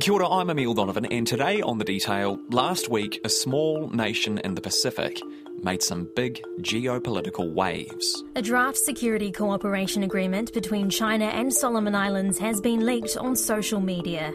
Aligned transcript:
Kia 0.00 0.14
ora, 0.14 0.28
I'm 0.28 0.48
Emile 0.48 0.74
Donovan, 0.74 1.06
and 1.06 1.26
today 1.26 1.60
on 1.60 1.78
The 1.78 1.84
Detail, 1.84 2.38
last 2.50 2.88
week, 2.88 3.20
a 3.24 3.28
small 3.28 3.90
nation 3.90 4.38
in 4.38 4.54
the 4.54 4.60
Pacific 4.60 5.20
made 5.64 5.82
some 5.82 6.08
big 6.14 6.40
geopolitical 6.60 7.52
waves. 7.52 8.22
A 8.36 8.42
draft 8.42 8.76
security 8.76 9.32
cooperation 9.32 10.04
agreement 10.04 10.52
between 10.52 10.88
China 10.88 11.24
and 11.24 11.52
Solomon 11.52 11.96
Islands 11.96 12.38
has 12.38 12.60
been 12.60 12.86
leaked 12.86 13.16
on 13.16 13.34
social 13.34 13.80
media. 13.80 14.32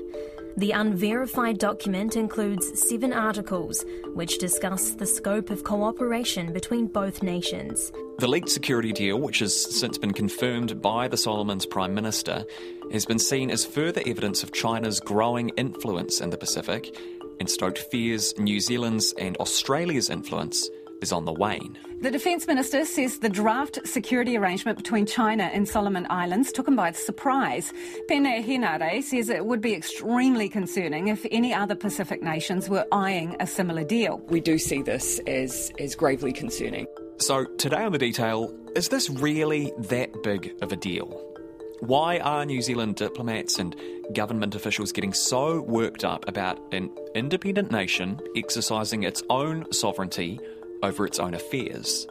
The 0.58 0.72
unverified 0.72 1.60
document 1.60 2.18
includes 2.18 2.88
seven 2.88 3.14
articles 3.14 3.86
which 4.14 4.40
discuss 4.40 4.92
the 4.92 5.08
scope 5.08 5.50
of 5.50 5.64
cooperation 5.64 6.52
between 6.52 6.88
both 6.88 7.24
nations. 7.24 7.92
The 8.20 8.28
leaked 8.28 8.50
security 8.50 8.92
deal, 8.92 9.20
which 9.20 9.40
has 9.40 9.56
since 9.56 9.98
been 9.98 10.14
confirmed 10.14 10.82
by 10.82 11.08
the 11.08 11.18
Solomons 11.18 11.66
Prime 11.66 11.96
Minister, 11.96 12.46
has 12.92 13.06
been 13.06 13.20
seen 13.20 13.50
as 13.50 13.66
further 13.66 14.02
evidence 14.06 14.44
of 14.44 14.52
China's 14.52 15.00
growing 15.00 15.50
influence 15.50 16.22
in 16.22 16.30
the 16.30 16.38
Pacific 16.38 16.96
and 17.40 17.50
stoked 17.50 17.80
fears 17.80 18.34
New 18.38 18.60
Zealand's 18.60 19.14
and 19.18 19.38
Australia's 19.38 20.10
influence 20.10 20.70
is 21.02 21.12
on 21.12 21.26
the 21.26 21.34
wane. 21.34 21.78
The 22.02 22.10
Defence 22.10 22.48
Minister 22.48 22.86
says 22.86 23.20
the 23.20 23.30
draft 23.30 23.80
security 23.86 24.38
arrangement 24.38 24.78
between 24.78 25.06
China 25.06 25.44
and 25.44 25.68
Solomon 25.68 26.08
Islands 26.10 26.52
took 26.52 26.68
him 26.68 26.76
by 26.76 26.92
surprise. 26.92 27.72
Peeni 28.10 28.44
Henare 28.44 29.04
says 29.04 29.30
it 29.30 29.46
would 29.46 29.62
be 29.62 29.74
extremely 29.74 30.50
concerning 30.50 31.10
if 31.10 31.26
any 31.32 31.54
other 31.54 31.76
Pacific 31.76 32.24
nations 32.24 32.70
were 32.70 32.86
eyeing 32.92 33.36
a 33.40 33.48
similar 33.48 33.84
deal. 33.84 34.18
We 34.30 34.40
do 34.40 34.58
see 34.58 34.82
this 34.82 35.20
as, 35.28 35.72
as 35.80 35.96
gravely 35.96 36.34
concerning. 36.34 36.88
So, 37.18 37.46
today 37.58 37.84
on 37.84 37.92
The 37.92 38.00
Detail, 38.00 38.54
is 38.76 38.90
this 38.90 39.10
really 39.10 39.72
that 39.78 40.24
big 40.24 40.54
of 40.62 40.72
a 40.72 40.76
deal? 40.76 41.33
Why 41.86 42.20
are 42.20 42.46
New 42.46 42.62
Zealand 42.62 42.96
diplomats 42.96 43.60
and 43.60 43.76
government 44.14 44.56
officials 44.56 44.94
getting 44.94 45.12
so 45.12 45.60
worked 45.60 46.06
up 46.06 46.26
about 46.30 46.58
an 46.74 46.90
independent 47.14 47.72
nation 47.72 48.22
exercising 48.38 49.04
its 49.04 49.22
own 49.30 49.70
sovereignty 49.74 50.40
over 50.82 51.06
its 51.06 51.20
own 51.20 51.34
affairs? 51.34 52.08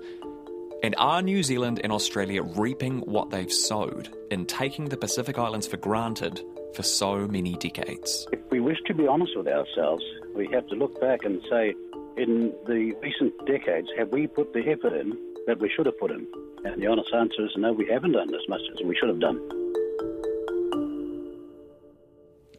And 0.83 0.95
are 0.99 1.23
New 1.23 1.43
Zealand 1.43 1.81
and 1.83 1.91
Australia 1.91 2.43
reaping 2.43 2.99
what 2.99 3.31
they've 3.31 3.51
sowed 3.51 4.15
in 4.31 4.45
taking 4.45 4.91
the 4.91 4.97
Pacific 4.99 5.39
Islands 5.39 5.67
for 5.67 5.79
granted 5.79 6.43
for 6.75 6.83
so 6.83 7.27
many 7.27 7.55
decades? 7.55 8.27
If 8.31 8.41
we 8.51 8.61
wish 8.61 8.77
to 8.89 8.95
be 8.95 9.07
honest 9.07 9.33
with 9.35 9.49
ourselves, 9.49 10.05
we 10.37 10.49
have 10.53 10.67
to 10.67 10.75
look 10.75 11.01
back 11.01 11.25
and 11.25 11.41
say, 11.49 11.73
in 12.19 12.53
the 12.67 12.93
recent 13.01 13.33
decades, 13.47 13.89
have 13.97 14.11
we 14.11 14.27
put 14.27 14.53
the 14.53 14.69
effort 14.69 14.93
in 14.93 15.17
that 15.47 15.61
we 15.61 15.71
should 15.75 15.87
have 15.87 15.99
put 15.99 16.11
in? 16.11 16.27
And 16.67 16.83
the 16.83 16.89
honest 16.89 17.09
answer 17.15 17.47
is 17.47 17.53
no, 17.57 17.73
we 17.73 17.89
haven't 17.91 18.13
done 18.13 18.35
as 18.35 18.47
much 18.51 18.61
as 18.75 18.85
we 18.85 18.95
should 18.95 19.09
have 19.09 19.19
done. 19.19 19.62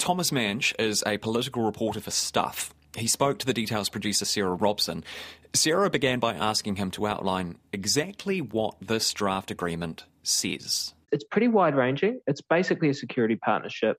Thomas 0.03 0.31
Manch 0.31 0.73
is 0.79 1.01
a 1.07 1.17
political 1.17 1.63
reporter 1.63 2.01
for 2.01 2.11
Stuff. 2.11 2.73
He 2.97 3.07
spoke 3.07 3.39
to 3.39 3.45
the 3.45 3.53
Details 3.53 3.87
producer 3.87 4.25
Sarah 4.25 4.53
Robson. 4.53 5.05
Sarah 5.53 5.89
began 5.89 6.19
by 6.19 6.33
asking 6.33 6.75
him 6.75 6.91
to 6.91 7.07
outline 7.07 7.57
exactly 7.71 8.41
what 8.41 8.75
this 8.81 9.13
draft 9.13 9.49
agreement 9.49 10.03
says. 10.21 10.93
It's 11.13 11.23
pretty 11.23 11.47
wide 11.47 11.73
ranging. 11.73 12.19
It's 12.27 12.41
basically 12.41 12.89
a 12.89 12.93
security 12.93 13.37
partnership, 13.37 13.95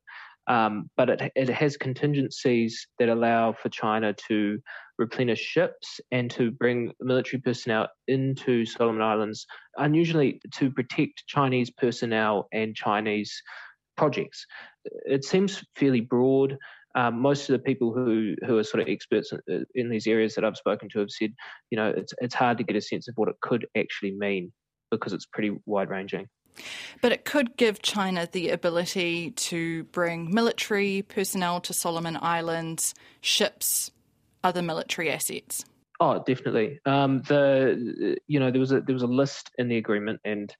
um, 0.46 0.91
but 0.94 1.08
it, 1.08 1.33
it 1.34 1.48
has 1.48 1.78
contingencies 1.78 2.86
that 2.98 3.08
allow 3.08 3.55
for 3.55 3.70
China 3.70 4.12
to 4.28 4.58
replenish 4.98 5.41
ships 5.41 6.00
and 6.11 6.30
to 6.33 6.50
bring 6.50 6.92
military 7.00 7.41
personnel 7.41 7.89
into 8.08 8.66
Solomon 8.66 9.00
Islands, 9.00 9.46
unusually 9.78 10.39
to 10.56 10.70
protect 10.70 11.27
Chinese 11.28 11.70
personnel 11.70 12.46
and 12.52 12.77
Chinese 12.77 13.42
projects. 13.96 14.44
It 15.06 15.24
seems 15.24 15.64
fairly 15.77 16.00
broad. 16.00 16.56
Um, 16.96 17.20
most 17.20 17.48
of 17.48 17.54
the 17.54 17.58
people 17.58 17.92
who, 17.92 18.36
who 18.46 18.58
are 18.58 18.64
sort 18.64 18.80
of 18.80 18.88
experts 18.88 19.32
in, 19.48 19.66
in, 19.74 19.88
these 19.88 20.06
areas 20.06 20.36
that 20.36 20.44
I've 20.44 20.56
spoken 20.56 20.88
to 20.90 21.00
have 21.00 21.10
said, 21.10 21.34
you 21.70 21.77
know, 21.77 21.88
it's 21.88 22.14
it's 22.20 22.34
hard 22.36 22.58
to 22.58 22.64
get 22.64 22.77
a 22.77 22.80
sense 22.80 23.08
of 23.08 23.14
what 23.16 23.28
it 23.28 23.34
could 23.40 23.66
actually 23.77 24.12
mean 24.12 24.52
because 24.92 25.12
it's 25.12 25.27
pretty 25.27 25.56
wide 25.67 25.90
ranging. 25.90 26.28
But 27.02 27.11
it 27.11 27.24
could 27.24 27.56
give 27.56 27.83
China 27.83 28.28
the 28.30 28.50
ability 28.50 29.33
to 29.33 29.84
bring 29.84 30.33
military 30.33 31.02
personnel 31.02 31.61
to 31.62 31.73
Solomon 31.73 32.17
Islands, 32.20 32.94
ships, 33.20 33.90
other 34.44 34.62
military 34.62 35.11
assets. 35.11 35.64
Oh, 36.00 36.23
definitely. 36.24 36.80
Um, 36.86 37.23
the 37.23 38.17
you 38.27 38.40
know 38.40 38.50
there 38.50 38.61
was 38.61 38.73
a 38.73 38.80
there 38.80 38.94
was 38.94 39.02
a 39.02 39.08
list 39.08 39.50
in 39.58 39.68
the 39.68 39.78
agreement, 39.78 40.20
and 40.24 40.55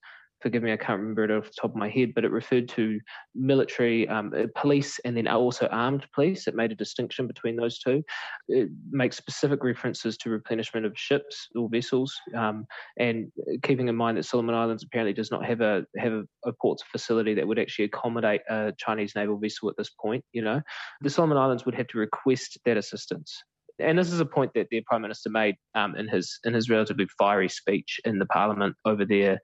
forgive 0.45 0.63
me, 0.63 0.75
I 0.75 0.77
can't 0.77 1.01
remember 1.01 1.25
it 1.25 1.31
off 1.31 1.47
the 1.47 1.55
top 1.59 1.71
of 1.71 1.77
my 1.77 1.89
head, 1.89 2.13
but 2.15 2.23
it 2.23 2.31
referred 2.31 2.69
to 2.69 3.01
military, 3.35 4.07
um, 4.09 4.31
uh, 4.37 4.43
police, 4.55 5.01
and 5.07 5.17
then 5.17 5.27
also 5.27 5.67
armed 5.69 6.07
police. 6.15 6.47
It 6.47 6.55
made 6.55 6.71
a 6.71 6.75
distinction 6.75 7.27
between 7.27 7.57
those 7.57 7.79
two. 7.79 8.03
It 8.49 8.69
makes 8.91 9.17
specific 9.17 9.65
references 9.65 10.19
to 10.19 10.29
replenishment 10.29 10.85
of 10.85 10.93
ships 10.99 11.49
or 11.57 11.71
vessels, 11.71 12.15
um, 12.37 12.67
and 12.99 13.33
keeping 13.63 13.89
in 13.89 13.97
mind 13.97 14.19
that 14.19 14.25
Solomon 14.25 14.55
Islands 14.55 14.85
apparently 14.85 15.15
does 15.15 15.31
not 15.31 15.47
have 15.47 15.63
a 15.63 15.87
have 15.97 16.13
a, 16.13 16.25
a 16.45 16.53
ports 16.61 16.85
facility 16.93 17.33
that 17.33 17.49
would 17.49 17.59
actually 17.59 17.87
accommodate 17.87 18.43
a 18.51 18.75
Chinese 18.77 19.15
naval 19.17 19.39
vessel 19.39 19.71
at 19.71 19.79
this 19.79 19.91
point. 19.99 20.23
You 20.35 20.43
know, 20.43 20.61
the 21.01 21.09
Solomon 21.09 21.39
Islands 21.39 21.65
would 21.65 21.75
have 21.75 21.89
to 21.89 21.99
request 21.99 22.59
that 22.67 22.77
assistance 22.77 23.43
and 23.79 23.99
this 23.99 24.13
is 24.13 24.21
a 24.21 24.27
point 24.27 24.53
that 24.55 24.69
their 24.71 24.83
prime 24.87 25.03
minister 25.03 25.31
made 25.31 25.57
um, 25.75 25.97
in 25.97 26.09
his 26.09 26.39
in 26.45 26.55
his 26.55 26.71
relatively 26.71 27.07
fiery 27.19 27.49
speech 27.49 28.01
in 28.05 28.19
the 28.19 28.27
parliament 28.27 28.77
over 28.85 29.05
there 29.05 29.41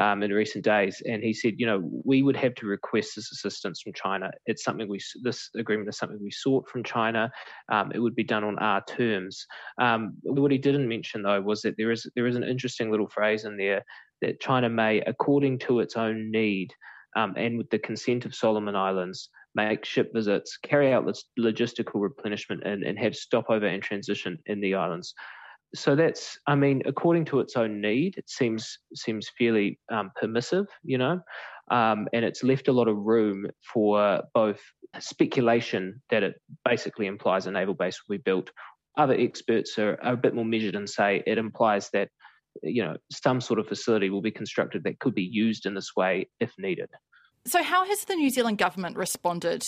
um, 0.00 0.22
in 0.22 0.32
recent 0.32 0.64
days. 0.64 1.02
And 1.06 1.22
he 1.22 1.32
said, 1.32 1.54
you 1.58 1.66
know, 1.66 1.82
we 2.04 2.22
would 2.22 2.36
have 2.36 2.54
to 2.56 2.66
request 2.66 3.12
this 3.16 3.32
assistance 3.32 3.80
from 3.82 3.92
China. 3.92 4.30
It's 4.46 4.62
something 4.62 4.88
we 4.88 5.00
this 5.22 5.50
agreement 5.56 5.88
is 5.88 5.98
something 5.98 6.18
we 6.22 6.30
sought 6.30 6.68
from 6.68 6.84
China. 6.84 7.30
Um, 7.70 7.90
it 7.94 7.98
would 7.98 8.14
be 8.14 8.24
done 8.24 8.44
on 8.44 8.58
our 8.58 8.84
terms. 8.84 9.44
Um, 9.80 10.14
what 10.22 10.52
he 10.52 10.58
didn't 10.58 10.88
mention 10.88 11.22
though 11.22 11.40
was 11.40 11.62
that 11.62 11.76
there 11.76 11.90
is 11.90 12.08
there 12.14 12.26
is 12.26 12.36
an 12.36 12.44
interesting 12.44 12.90
little 12.90 13.08
phrase 13.08 13.44
in 13.44 13.56
there 13.56 13.84
that 14.22 14.40
China 14.40 14.68
may, 14.68 15.00
according 15.00 15.58
to 15.60 15.80
its 15.80 15.96
own 15.96 16.30
need. 16.30 16.72
Um, 17.16 17.32
and 17.36 17.56
with 17.56 17.70
the 17.70 17.78
consent 17.78 18.26
of 18.26 18.34
Solomon 18.34 18.76
Islands, 18.76 19.30
make 19.56 19.84
ship 19.84 20.10
visits, 20.14 20.58
carry 20.58 20.92
out 20.92 21.04
logistical 21.38 22.00
replenishment, 22.00 22.62
and, 22.64 22.84
and 22.84 22.98
have 22.98 23.16
stopover 23.16 23.66
and 23.66 23.82
transition 23.82 24.38
in 24.46 24.60
the 24.60 24.74
islands. 24.74 25.14
So 25.74 25.96
that's, 25.96 26.38
I 26.46 26.54
mean, 26.54 26.82
according 26.86 27.24
to 27.26 27.40
its 27.40 27.56
own 27.56 27.80
need, 27.80 28.16
it 28.16 28.30
seems 28.30 28.78
seems 28.94 29.28
fairly 29.36 29.78
um, 29.90 30.10
permissive, 30.20 30.66
you 30.84 30.98
know, 30.98 31.20
um, 31.70 32.06
and 32.12 32.24
it's 32.24 32.44
left 32.44 32.68
a 32.68 32.72
lot 32.72 32.88
of 32.88 32.96
room 32.96 33.46
for 33.72 34.22
both 34.32 34.60
speculation 35.00 36.00
that 36.10 36.22
it 36.22 36.34
basically 36.64 37.06
implies 37.06 37.46
a 37.46 37.50
naval 37.50 37.74
base 37.74 38.00
will 38.08 38.16
be 38.16 38.22
built. 38.22 38.50
Other 38.96 39.14
experts 39.14 39.78
are, 39.78 39.98
are 40.02 40.14
a 40.14 40.16
bit 40.24 40.34
more 40.34 40.44
measured 40.44 40.76
and 40.76 40.88
say 40.88 41.22
it 41.26 41.38
implies 41.38 41.90
that 41.92 42.08
you 42.62 42.82
know 42.82 42.96
some 43.10 43.40
sort 43.40 43.58
of 43.58 43.68
facility 43.68 44.08
will 44.08 44.22
be 44.22 44.30
constructed 44.30 44.84
that 44.84 44.98
could 45.00 45.14
be 45.14 45.28
used 45.30 45.66
in 45.66 45.74
this 45.74 45.90
way 45.96 46.28
if 46.40 46.52
needed. 46.58 46.88
So, 47.46 47.62
how 47.62 47.86
has 47.86 48.04
the 48.04 48.16
New 48.16 48.28
Zealand 48.28 48.58
government 48.58 48.96
responded 48.96 49.64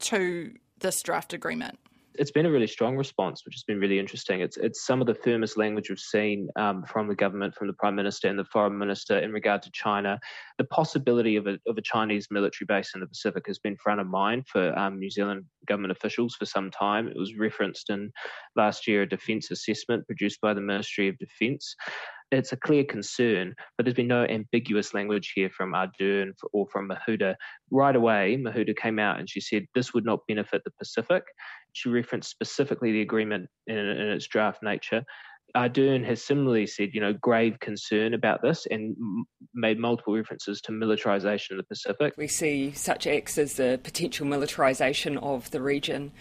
to 0.00 0.54
this 0.78 1.02
draft 1.02 1.34
agreement? 1.34 1.78
It's 2.14 2.30
been 2.30 2.46
a 2.46 2.50
really 2.50 2.66
strong 2.66 2.96
response, 2.96 3.44
which 3.44 3.54
has 3.54 3.62
been 3.62 3.78
really 3.78 3.98
interesting. 3.98 4.40
It's 4.40 4.56
it's 4.56 4.84
some 4.84 5.02
of 5.02 5.06
the 5.06 5.14
firmest 5.14 5.58
language 5.58 5.90
we've 5.90 5.98
seen 5.98 6.48
um, 6.56 6.82
from 6.84 7.08
the 7.08 7.14
government, 7.14 7.54
from 7.54 7.66
the 7.66 7.74
prime 7.74 7.94
minister 7.94 8.28
and 8.28 8.38
the 8.38 8.44
foreign 8.44 8.76
minister 8.76 9.18
in 9.18 9.32
regard 9.32 9.62
to 9.62 9.70
China. 9.70 10.18
The 10.56 10.64
possibility 10.64 11.36
of 11.36 11.46
a 11.46 11.58
of 11.66 11.76
a 11.76 11.82
Chinese 11.82 12.28
military 12.30 12.66
base 12.66 12.92
in 12.94 13.00
the 13.00 13.06
Pacific 13.06 13.46
has 13.46 13.58
been 13.58 13.76
front 13.76 14.00
of 14.00 14.06
mind 14.06 14.48
for 14.48 14.76
um, 14.78 14.98
New 14.98 15.10
Zealand 15.10 15.44
government 15.66 15.92
officials 15.92 16.34
for 16.34 16.46
some 16.46 16.70
time. 16.70 17.06
It 17.06 17.18
was 17.18 17.36
referenced 17.36 17.90
in 17.90 18.12
last 18.56 18.88
year 18.88 19.02
a 19.02 19.08
defence 19.08 19.50
assessment 19.50 20.06
produced 20.06 20.40
by 20.40 20.54
the 20.54 20.62
Ministry 20.62 21.08
of 21.08 21.18
Defence 21.18 21.76
it's 22.30 22.52
a 22.52 22.56
clear 22.56 22.84
concern, 22.84 23.54
but 23.76 23.84
there's 23.84 23.94
been 23.94 24.06
no 24.06 24.24
ambiguous 24.24 24.94
language 24.94 25.32
here 25.34 25.50
from 25.50 25.72
Ardern 25.72 26.32
or 26.52 26.66
from 26.68 26.88
Mahuta. 26.88 27.34
Right 27.70 27.96
away, 27.96 28.38
Mahuta 28.40 28.76
came 28.76 28.98
out 28.98 29.18
and 29.18 29.28
she 29.28 29.40
said 29.40 29.66
this 29.74 29.92
would 29.92 30.04
not 30.04 30.20
benefit 30.28 30.62
the 30.64 30.70
Pacific. 30.78 31.24
She 31.72 31.88
referenced 31.88 32.30
specifically 32.30 32.92
the 32.92 33.02
agreement 33.02 33.48
in, 33.66 33.76
in 33.76 34.08
its 34.08 34.28
draft 34.28 34.62
nature. 34.62 35.04
Ardern 35.56 36.04
has 36.04 36.22
similarly 36.22 36.66
said, 36.66 36.90
you 36.92 37.00
know, 37.00 37.12
grave 37.12 37.58
concern 37.58 38.14
about 38.14 38.40
this 38.40 38.66
and 38.70 38.94
m- 38.96 39.24
made 39.52 39.80
multiple 39.80 40.14
references 40.14 40.60
to 40.62 40.72
militarization 40.72 41.58
of 41.58 41.64
the 41.64 41.68
Pacific. 41.68 42.14
We 42.16 42.28
see 42.28 42.70
such 42.72 43.08
acts 43.08 43.36
as 43.36 43.54
the 43.54 43.80
potential 43.82 44.26
militarization 44.26 45.18
of 45.18 45.50
the 45.50 45.60
region 45.60 46.12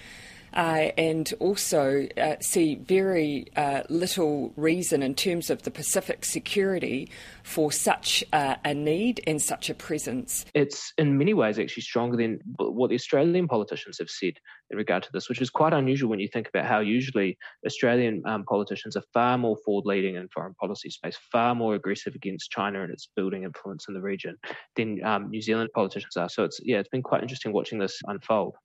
uh, 0.54 0.90
and 0.98 1.34
also 1.40 2.08
uh, 2.18 2.36
see 2.42 2.76
very 2.76 3.48
uh, 3.56 3.84
little 3.90 4.54
reason 4.56 5.04
in 5.04 5.16
terms 5.16 5.50
of 5.50 5.64
the 5.64 5.72
Pacific 5.72 6.26
security 6.26 7.10
for 7.44 7.72
such 7.72 8.24
a 8.32 8.74
need 8.74 9.22
and 9.26 9.42
such 9.42 9.70
a 9.70 9.74
presence. 9.74 10.46
It's 10.54 10.94
in 10.98 11.18
many 11.18 11.34
ways 11.34 11.58
actually 11.58 11.82
stronger 11.82 12.16
than 12.16 12.40
what 12.58 12.90
the 12.90 12.96
Australian 12.96 13.48
politicians 13.48 13.98
have 14.00 14.10
said 14.10 14.34
in 14.72 14.78
regard 14.78 15.04
to 15.04 15.10
this, 15.14 15.30
which 15.30 15.42
is 15.42 15.50
quite 15.50 15.74
unusual 15.74 16.10
when 16.10 16.20
you 16.20 16.28
think 16.28 16.48
about 16.48 16.66
how 16.66 16.80
usually 16.80 17.38
Australian 17.66 18.22
um, 18.26 18.44
politicians 18.46 18.96
are 18.96 19.04
far 19.14 19.38
more 19.38 19.58
forward 19.66 19.86
leading 19.86 20.16
in 20.16 20.28
foreign 20.30 20.54
policy 20.56 20.90
space, 20.90 21.18
far 21.32 21.56
more 21.56 21.76
aggressive 21.76 22.16
against 22.16 22.52
China 22.52 22.84
and 22.84 22.92
its 22.92 23.10
building 23.16 23.44
influence 23.44 23.88
in 23.88 23.94
the 23.94 24.02
region 24.02 24.38
than 24.76 25.04
um, 25.04 25.30
New 25.30 25.42
Zealand 25.42 25.70
politicians 25.74 26.16
are. 26.18 26.30
So 26.30 26.44
it's 26.44 26.60
yeah, 26.64 26.78
it's 26.78 26.90
been 26.90 27.04
quite 27.04 27.22
interesting 27.22 27.52
watching 27.52 27.80
this 27.80 28.00
unfold. 28.06 28.56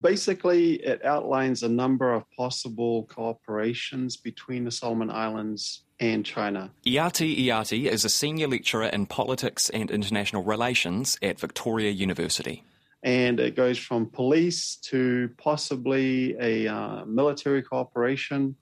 Basically, 0.00 0.74
it 0.74 1.04
outlines 1.04 1.62
a 1.62 1.68
number 1.68 2.12
of 2.12 2.24
possible 2.30 3.06
cooperations 3.06 4.22
between 4.22 4.64
the 4.64 4.70
Solomon 4.70 5.10
Islands 5.10 5.82
and 5.98 6.24
China. 6.24 6.70
Iati 6.86 7.46
Iati 7.46 7.86
is 7.86 8.04
a 8.04 8.08
senior 8.08 8.46
lecturer 8.46 8.86
in 8.86 9.06
politics 9.06 9.68
and 9.70 9.90
international 9.90 10.44
relations 10.44 11.18
at 11.20 11.40
Victoria 11.40 11.90
University. 11.90 12.62
And 13.02 13.40
it 13.40 13.56
goes 13.56 13.78
from 13.78 14.06
police 14.06 14.76
to 14.82 15.30
possibly 15.36 16.36
a 16.38 16.72
uh, 16.72 17.04
military 17.04 17.62
cooperation. 17.62 18.54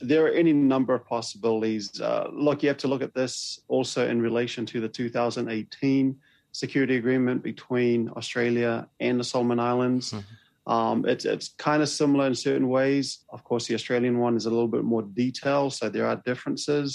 There 0.00 0.24
are 0.26 0.30
any 0.30 0.54
number 0.54 0.94
of 0.94 1.04
possibilities. 1.06 2.00
Uh, 2.00 2.28
look, 2.32 2.62
you 2.62 2.68
have 2.68 2.78
to 2.78 2.88
look 2.88 3.02
at 3.02 3.14
this 3.14 3.60
also 3.68 4.08
in 4.08 4.22
relation 4.22 4.64
to 4.66 4.80
the 4.80 4.88
2018 4.88 6.16
security 6.52 6.96
agreement 6.96 7.42
between 7.42 8.10
Australia 8.16 8.88
and 8.98 9.20
the 9.20 9.24
Solomon 9.24 9.60
Islands. 9.60 10.12
Mm-hmm. 10.12 10.34
Um, 10.70 11.04
it's 11.04 11.24
it's 11.24 11.48
kind 11.58 11.82
of 11.82 11.88
similar 11.88 12.26
in 12.28 12.34
certain 12.34 12.68
ways. 12.68 13.24
Of 13.30 13.42
course, 13.42 13.66
the 13.66 13.74
Australian 13.74 14.18
one 14.20 14.36
is 14.36 14.46
a 14.46 14.50
little 14.50 14.68
bit 14.76 14.84
more 14.84 15.02
detailed, 15.02 15.74
so 15.74 15.88
there 15.88 16.06
are 16.06 16.22
differences. 16.24 16.88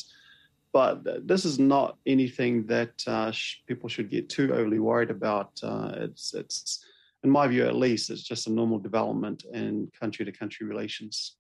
But 0.72 1.28
this 1.28 1.44
is 1.44 1.60
not 1.60 1.98
anything 2.06 2.68
that 2.68 2.94
uh, 3.06 3.32
sh- 3.32 3.58
people 3.68 3.90
should 3.90 4.10
get 4.10 4.30
too 4.30 4.54
overly 4.54 4.80
worried 4.80 5.12
about. 5.12 5.52
Uh, 5.62 5.92
it's 6.06 6.34
it's 6.34 6.86
in 7.26 7.30
my 7.30 7.48
view, 7.48 7.66
at 7.66 7.76
least, 7.76 8.12
it's 8.12 8.24
just 8.24 8.48
a 8.48 8.52
normal 8.52 8.80
development 8.80 9.46
in 9.52 9.92
country 10.00 10.24
to 10.24 10.32
country 10.32 10.66
relations. 10.66 11.38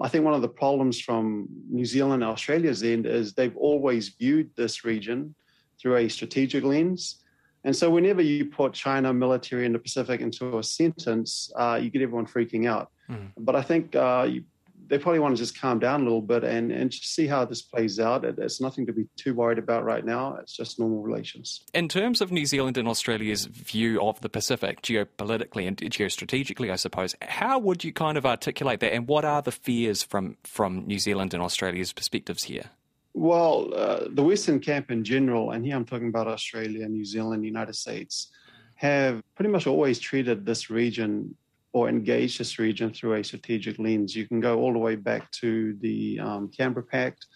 I 0.00 0.08
think 0.08 0.24
one 0.24 0.34
of 0.34 0.42
the 0.42 0.48
problems 0.48 1.00
from 1.00 1.48
New 1.70 1.84
Zealand 1.84 2.22
and 2.22 2.32
Australia's 2.32 2.82
end 2.82 3.06
is 3.06 3.32
they've 3.32 3.56
always 3.56 4.08
viewed 4.08 4.50
this 4.56 4.84
region 4.84 5.34
through 5.80 5.96
a 5.96 6.08
strategic 6.08 6.64
lens 6.64 7.22
and 7.64 7.76
so, 7.76 7.90
whenever 7.90 8.22
you 8.22 8.46
put 8.46 8.72
China 8.72 9.12
military 9.12 9.66
in 9.66 9.72
the 9.72 9.78
Pacific 9.78 10.20
into 10.20 10.58
a 10.58 10.62
sentence, 10.62 11.50
uh, 11.56 11.78
you 11.80 11.90
get 11.90 12.02
everyone 12.02 12.26
freaking 12.26 12.68
out. 12.68 12.90
Mm. 13.08 13.30
But 13.38 13.54
I 13.54 13.62
think 13.62 13.94
uh, 13.94 14.26
you, 14.28 14.44
they 14.88 14.98
probably 14.98 15.20
want 15.20 15.36
to 15.36 15.42
just 15.42 15.58
calm 15.58 15.78
down 15.78 16.00
a 16.00 16.04
little 16.04 16.20
bit 16.20 16.42
and, 16.42 16.72
and 16.72 16.90
just 16.90 17.14
see 17.14 17.26
how 17.26 17.44
this 17.44 17.62
plays 17.62 18.00
out. 18.00 18.24
It, 18.24 18.36
it's 18.38 18.60
nothing 18.60 18.86
to 18.86 18.92
be 18.92 19.06
too 19.16 19.34
worried 19.34 19.58
about 19.58 19.84
right 19.84 20.04
now. 20.04 20.36
It's 20.36 20.56
just 20.56 20.80
normal 20.80 21.02
relations. 21.02 21.62
In 21.72 21.88
terms 21.88 22.20
of 22.20 22.32
New 22.32 22.46
Zealand 22.46 22.76
and 22.76 22.88
Australia's 22.88 23.46
view 23.46 24.02
of 24.02 24.20
the 24.22 24.28
Pacific, 24.28 24.82
geopolitically 24.82 25.68
and 25.68 25.76
geostrategically, 25.76 26.70
I 26.70 26.76
suppose, 26.76 27.14
how 27.22 27.58
would 27.60 27.84
you 27.84 27.92
kind 27.92 28.18
of 28.18 28.26
articulate 28.26 28.80
that? 28.80 28.92
And 28.92 29.06
what 29.06 29.24
are 29.24 29.40
the 29.40 29.52
fears 29.52 30.02
from, 30.02 30.36
from 30.42 30.86
New 30.86 30.98
Zealand 30.98 31.32
and 31.32 31.42
Australia's 31.42 31.92
perspectives 31.92 32.44
here? 32.44 32.70
Well, 33.14 33.72
uh, 33.74 34.08
the 34.10 34.22
Western 34.22 34.58
camp 34.58 34.90
in 34.90 35.04
general, 35.04 35.50
and 35.50 35.64
here 35.64 35.76
I'm 35.76 35.84
talking 35.84 36.08
about 36.08 36.28
Australia, 36.28 36.88
New 36.88 37.04
Zealand, 37.04 37.44
United 37.44 37.76
States, 37.76 38.30
have 38.76 39.22
pretty 39.34 39.50
much 39.50 39.66
always 39.66 39.98
treated 39.98 40.46
this 40.46 40.70
region 40.70 41.36
or 41.74 41.88
engaged 41.88 42.40
this 42.40 42.58
region 42.58 42.92
through 42.92 43.14
a 43.14 43.24
strategic 43.24 43.78
lens. 43.78 44.16
You 44.16 44.26
can 44.26 44.40
go 44.40 44.60
all 44.60 44.72
the 44.72 44.78
way 44.78 44.96
back 44.96 45.30
to 45.32 45.74
the 45.80 46.20
um, 46.20 46.50
Canberra 46.56 46.84
Pact, 46.84 47.26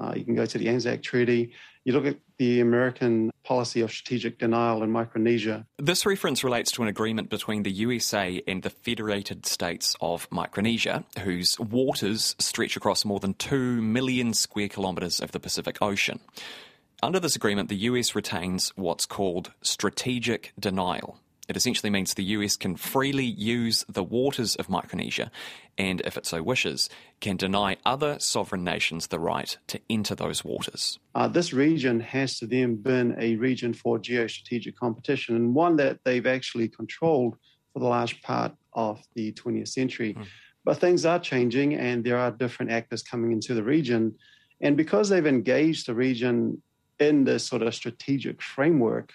uh, 0.00 0.12
you 0.16 0.24
can 0.24 0.34
go 0.34 0.46
to 0.46 0.58
the 0.58 0.68
Anzac 0.68 1.02
Treaty. 1.02 1.52
You 1.84 1.92
look 1.92 2.06
at 2.06 2.16
the 2.42 2.60
American 2.60 3.30
policy 3.44 3.82
of 3.82 3.90
strategic 3.92 4.36
denial 4.36 4.82
in 4.82 4.90
Micronesia. 4.90 5.64
This 5.78 6.04
reference 6.04 6.42
relates 6.42 6.72
to 6.72 6.82
an 6.82 6.88
agreement 6.88 7.30
between 7.30 7.62
the 7.62 7.70
USA 7.70 8.42
and 8.48 8.64
the 8.64 8.70
Federated 8.70 9.46
States 9.46 9.94
of 10.00 10.26
Micronesia, 10.32 11.04
whose 11.20 11.56
waters 11.60 12.34
stretch 12.40 12.76
across 12.76 13.04
more 13.04 13.20
than 13.20 13.34
2 13.34 13.80
million 13.80 14.34
square 14.34 14.68
kilometres 14.68 15.20
of 15.20 15.30
the 15.30 15.38
Pacific 15.38 15.80
Ocean. 15.80 16.18
Under 17.00 17.20
this 17.20 17.36
agreement, 17.36 17.68
the 17.68 17.84
US 17.90 18.16
retains 18.16 18.72
what's 18.74 19.06
called 19.06 19.52
strategic 19.62 20.52
denial. 20.58 21.20
It 21.48 21.56
essentially 21.56 21.90
means 21.90 22.14
the 22.14 22.22
US 22.24 22.56
can 22.56 22.76
freely 22.76 23.24
use 23.24 23.84
the 23.88 24.04
waters 24.04 24.54
of 24.56 24.68
Micronesia 24.68 25.30
and, 25.76 26.00
if 26.04 26.16
it 26.16 26.24
so 26.24 26.42
wishes, 26.42 26.88
can 27.20 27.36
deny 27.36 27.76
other 27.84 28.18
sovereign 28.20 28.62
nations 28.62 29.08
the 29.08 29.18
right 29.18 29.56
to 29.66 29.80
enter 29.90 30.14
those 30.14 30.44
waters. 30.44 30.98
Uh, 31.14 31.26
this 31.26 31.52
region 31.52 31.98
has 32.00 32.38
to 32.38 32.46
then 32.46 32.76
been 32.76 33.16
a 33.18 33.36
region 33.36 33.74
for 33.74 33.98
geostrategic 33.98 34.76
competition 34.76 35.34
and 35.34 35.54
one 35.54 35.76
that 35.76 35.98
they've 36.04 36.26
actually 36.26 36.68
controlled 36.68 37.36
for 37.72 37.80
the 37.80 37.86
large 37.86 38.22
part 38.22 38.54
of 38.74 39.00
the 39.14 39.32
20th 39.32 39.68
century. 39.68 40.14
Mm. 40.14 40.26
But 40.64 40.78
things 40.78 41.04
are 41.04 41.18
changing 41.18 41.74
and 41.74 42.04
there 42.04 42.18
are 42.18 42.30
different 42.30 42.70
actors 42.70 43.02
coming 43.02 43.32
into 43.32 43.54
the 43.54 43.64
region. 43.64 44.14
And 44.60 44.76
because 44.76 45.08
they've 45.08 45.26
engaged 45.26 45.86
the 45.86 45.94
region 45.94 46.62
in 47.00 47.24
this 47.24 47.44
sort 47.44 47.62
of 47.62 47.74
strategic 47.74 48.40
framework, 48.40 49.12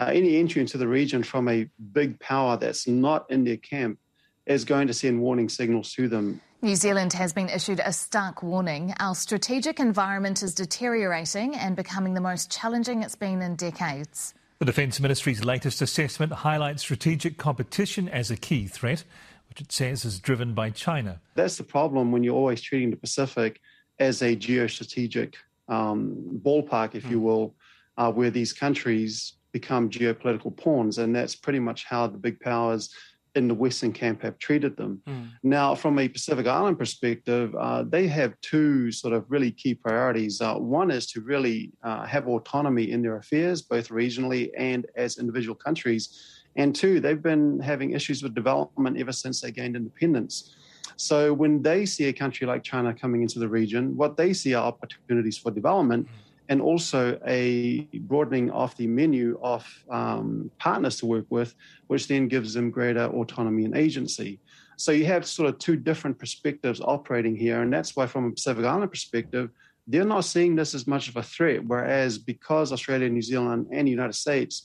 uh, 0.00 0.06
any 0.06 0.38
entry 0.38 0.62
into 0.62 0.78
the 0.78 0.88
region 0.88 1.22
from 1.22 1.46
a 1.48 1.68
big 1.92 2.18
power 2.20 2.56
that's 2.56 2.88
not 2.88 3.30
in 3.30 3.44
their 3.44 3.58
camp 3.58 3.98
is 4.46 4.64
going 4.64 4.86
to 4.86 4.94
send 4.94 5.20
warning 5.20 5.48
signals 5.48 5.92
to 5.92 6.08
them. 6.08 6.40
New 6.62 6.74
Zealand 6.74 7.12
has 7.12 7.32
been 7.32 7.48
issued 7.48 7.80
a 7.84 7.92
stark 7.92 8.42
warning. 8.42 8.94
Our 8.98 9.14
strategic 9.14 9.78
environment 9.78 10.42
is 10.42 10.54
deteriorating 10.54 11.54
and 11.54 11.76
becoming 11.76 12.14
the 12.14 12.20
most 12.20 12.50
challenging 12.50 13.02
it's 13.02 13.14
been 13.14 13.42
in 13.42 13.56
decades. 13.56 14.34
The 14.58 14.66
Defence 14.66 15.00
Ministry's 15.00 15.44
latest 15.44 15.80
assessment 15.80 16.32
highlights 16.32 16.82
strategic 16.82 17.36
competition 17.38 18.08
as 18.08 18.30
a 18.30 18.36
key 18.36 18.66
threat, 18.66 19.04
which 19.48 19.60
it 19.60 19.72
says 19.72 20.04
is 20.04 20.18
driven 20.18 20.54
by 20.54 20.70
China. 20.70 21.20
That's 21.34 21.56
the 21.56 21.64
problem 21.64 22.10
when 22.12 22.24
you're 22.24 22.36
always 22.36 22.60
treating 22.60 22.90
the 22.90 22.96
Pacific 22.96 23.60
as 23.98 24.22
a 24.22 24.34
geostrategic 24.34 25.34
um, 25.68 26.40
ballpark, 26.42 26.94
if 26.94 27.04
mm. 27.04 27.10
you 27.10 27.18
hmm. 27.18 27.24
will, 27.24 27.54
uh, 27.96 28.10
where 28.10 28.30
these 28.30 28.52
countries 28.52 29.34
become 29.52 29.90
geopolitical 29.90 30.56
pawns. 30.56 30.98
And 30.98 31.14
that's 31.14 31.34
pretty 31.34 31.60
much 31.60 31.84
how 31.84 32.06
the 32.06 32.18
big 32.18 32.40
powers 32.40 32.94
in 33.36 33.46
the 33.46 33.54
Western 33.54 33.92
camp 33.92 34.22
have 34.22 34.38
treated 34.38 34.76
them. 34.76 35.00
Mm. 35.06 35.30
Now, 35.42 35.74
from 35.74 35.98
a 35.98 36.08
Pacific 36.08 36.46
Island 36.46 36.78
perspective, 36.78 37.54
uh, 37.54 37.84
they 37.84 38.08
have 38.08 38.34
two 38.40 38.90
sort 38.90 39.14
of 39.14 39.24
really 39.28 39.52
key 39.52 39.74
priorities. 39.74 40.40
Uh, 40.40 40.56
one 40.56 40.90
is 40.90 41.06
to 41.12 41.20
really 41.20 41.70
uh, 41.82 42.04
have 42.06 42.26
autonomy 42.26 42.90
in 42.90 43.02
their 43.02 43.16
affairs, 43.16 43.62
both 43.62 43.88
regionally 43.88 44.50
and 44.58 44.86
as 44.96 45.18
individual 45.18 45.54
countries. 45.54 46.42
And 46.56 46.74
two, 46.74 46.98
they've 46.98 47.22
been 47.22 47.60
having 47.60 47.92
issues 47.92 48.22
with 48.22 48.34
development 48.34 48.98
ever 48.98 49.12
since 49.12 49.40
they 49.40 49.52
gained 49.52 49.76
independence. 49.76 50.56
So 50.96 51.32
when 51.32 51.62
they 51.62 51.86
see 51.86 52.06
a 52.06 52.12
country 52.12 52.46
like 52.46 52.64
China 52.64 52.92
coming 52.92 53.22
into 53.22 53.38
the 53.38 53.48
region, 53.48 53.96
what 53.96 54.16
they 54.16 54.32
see 54.32 54.54
are 54.54 54.66
opportunities 54.66 55.38
for 55.38 55.50
development. 55.52 56.06
Mm 56.06 56.10
and 56.50 56.60
also 56.60 57.16
a 57.28 57.82
broadening 58.00 58.50
of 58.50 58.76
the 58.76 58.86
menu 58.86 59.38
of 59.40 59.64
um, 59.88 60.50
partners 60.58 60.96
to 60.96 61.06
work 61.06 61.24
with, 61.30 61.54
which 61.86 62.08
then 62.08 62.26
gives 62.26 62.52
them 62.52 62.72
greater 62.72 63.04
autonomy 63.04 63.64
and 63.64 63.76
agency. 63.76 64.40
So 64.76 64.90
you 64.90 65.06
have 65.06 65.24
sort 65.24 65.48
of 65.48 65.58
two 65.60 65.76
different 65.76 66.18
perspectives 66.18 66.80
operating 66.80 67.36
here, 67.36 67.62
and 67.62 67.72
that's 67.72 67.94
why, 67.94 68.06
from 68.06 68.26
a 68.26 68.32
Pacific 68.32 68.64
Island 68.64 68.90
perspective, 68.90 69.50
they're 69.86 70.04
not 70.04 70.24
seeing 70.24 70.56
this 70.56 70.74
as 70.74 70.88
much 70.88 71.08
of 71.08 71.16
a 71.16 71.22
threat. 71.22 71.64
Whereas 71.64 72.18
because 72.18 72.72
Australia, 72.72 73.08
New 73.08 73.22
Zealand, 73.22 73.68
and 73.70 73.86
the 73.86 73.90
United 73.92 74.14
States 74.14 74.64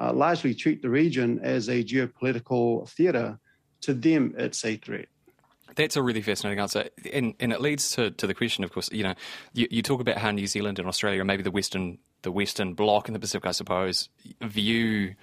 uh, 0.00 0.12
largely 0.12 0.54
treat 0.54 0.82
the 0.82 0.90
region 0.90 1.40
as 1.42 1.68
a 1.68 1.82
geopolitical 1.82 2.88
theater, 2.90 3.40
to 3.80 3.92
them 3.92 4.34
it's 4.38 4.64
a 4.64 4.76
threat. 4.76 5.08
That's 5.76 5.96
a 5.96 6.02
really 6.02 6.22
fascinating 6.22 6.60
answer, 6.60 6.88
and 7.12 7.34
and 7.40 7.52
it 7.52 7.60
leads 7.60 7.92
to, 7.92 8.10
to 8.10 8.26
the 8.26 8.34
question. 8.34 8.64
Of 8.64 8.72
course, 8.72 8.90
you 8.92 9.02
know, 9.02 9.14
you, 9.52 9.66
you 9.70 9.82
talk 9.82 10.00
about 10.00 10.18
how 10.18 10.30
New 10.30 10.46
Zealand 10.46 10.78
and 10.78 10.88
Australia, 10.88 11.20
and 11.20 11.26
maybe 11.26 11.42
the 11.42 11.50
Western 11.50 11.98
the 12.22 12.32
Western 12.32 12.74
Bloc 12.74 13.08
and 13.08 13.14
the 13.14 13.20
Pacific, 13.20 13.46
I 13.46 13.52
suppose, 13.52 14.08
view 14.42 15.14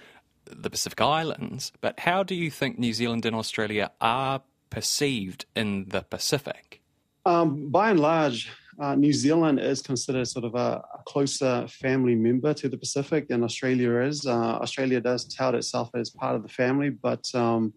the 0.46 0.70
Pacific 0.70 1.00
Islands. 1.00 1.72
But 1.80 2.00
how 2.00 2.22
do 2.22 2.34
you 2.34 2.50
think 2.50 2.78
New 2.78 2.92
Zealand 2.92 3.26
and 3.26 3.36
Australia 3.36 3.90
are 4.00 4.42
perceived 4.70 5.44
in 5.54 5.86
the 5.88 6.02
Pacific? 6.02 6.80
Um, 7.24 7.68
by 7.70 7.90
and 7.90 8.00
large, 8.00 8.50
uh, 8.80 8.94
New 8.94 9.12
Zealand 9.12 9.60
is 9.60 9.82
considered 9.82 10.26
sort 10.26 10.44
of 10.44 10.54
a, 10.54 10.82
a, 10.94 11.02
closer 11.06 11.66
family 11.68 12.14
member 12.14 12.54
to 12.54 12.68
the 12.68 12.76
Pacific 12.76 13.28
than 13.28 13.44
Australia 13.44 14.00
is. 14.00 14.26
Uh, 14.26 14.32
Australia 14.32 15.00
does 15.00 15.24
tout 15.24 15.54
itself 15.54 15.90
as 15.94 16.10
part 16.10 16.34
of 16.34 16.42
the 16.42 16.48
family, 16.48 16.90
but 16.90 17.32
um, 17.34 17.72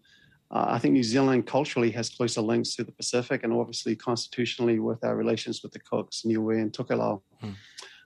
uh, 0.50 0.66
I 0.68 0.78
think 0.78 0.92
New 0.92 1.02
Zealand 1.02 1.46
culturally 1.46 1.90
has 1.92 2.08
closer 2.08 2.40
links 2.40 2.76
to 2.76 2.84
the 2.84 2.92
Pacific 2.92 3.42
and 3.42 3.52
obviously 3.52 3.96
constitutionally 3.96 4.78
with 4.78 5.02
our 5.04 5.16
relations 5.16 5.62
with 5.62 5.72
the 5.72 5.80
Cooks, 5.80 6.24
Niue, 6.24 6.50
and 6.50 6.72
Tokelau. 6.72 7.20
Hmm. 7.40 7.50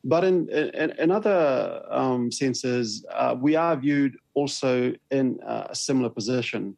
But 0.02 0.24
in, 0.24 0.48
in, 0.48 0.92
in 0.98 1.10
other 1.10 1.82
um, 1.90 2.32
senses, 2.32 3.04
uh, 3.12 3.36
we 3.38 3.54
are 3.56 3.76
viewed 3.76 4.16
also 4.32 4.94
in 5.10 5.38
a 5.46 5.74
similar 5.74 6.08
position. 6.08 6.76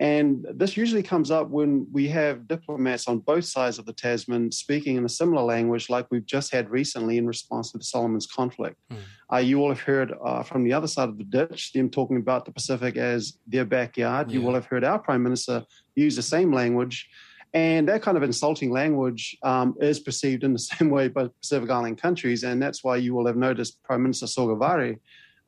And 0.00 0.46
this 0.54 0.76
usually 0.76 1.02
comes 1.02 1.32
up 1.32 1.48
when 1.48 1.86
we 1.90 2.06
have 2.08 2.46
diplomats 2.46 3.08
on 3.08 3.18
both 3.18 3.44
sides 3.44 3.80
of 3.80 3.84
the 3.84 3.92
Tasman 3.92 4.52
speaking 4.52 4.96
in 4.96 5.04
a 5.04 5.08
similar 5.08 5.42
language, 5.42 5.90
like 5.90 6.06
we've 6.10 6.24
just 6.24 6.52
had 6.52 6.70
recently 6.70 7.18
in 7.18 7.26
response 7.26 7.72
to 7.72 7.78
the 7.78 7.84
Solomon's 7.84 8.26
conflict. 8.26 8.76
Mm. 8.92 8.96
Uh, 9.32 9.36
you 9.38 9.58
will 9.58 9.70
have 9.70 9.80
heard 9.80 10.14
uh, 10.24 10.44
from 10.44 10.62
the 10.62 10.72
other 10.72 10.86
side 10.86 11.08
of 11.08 11.18
the 11.18 11.24
ditch 11.24 11.72
them 11.72 11.90
talking 11.90 12.16
about 12.16 12.44
the 12.44 12.52
Pacific 12.52 12.96
as 12.96 13.38
their 13.48 13.64
backyard. 13.64 14.30
Yeah. 14.30 14.34
You 14.34 14.42
will 14.42 14.54
have 14.54 14.66
heard 14.66 14.84
our 14.84 15.00
Prime 15.00 15.22
Minister 15.22 15.64
use 15.96 16.14
the 16.14 16.22
same 16.22 16.52
language. 16.52 17.08
And 17.52 17.88
that 17.88 18.02
kind 18.02 18.16
of 18.16 18.22
insulting 18.22 18.70
language 18.70 19.36
um, 19.42 19.74
is 19.80 19.98
perceived 19.98 20.44
in 20.44 20.52
the 20.52 20.58
same 20.70 20.90
way 20.90 21.08
by 21.08 21.28
Pacific 21.40 21.70
Island 21.70 22.00
countries. 22.00 22.44
And 22.44 22.62
that's 22.62 22.84
why 22.84 22.96
you 22.96 23.14
will 23.14 23.26
have 23.26 23.36
noticed 23.36 23.82
Prime 23.82 24.02
Minister 24.02 24.26
Sogavare 24.26 24.98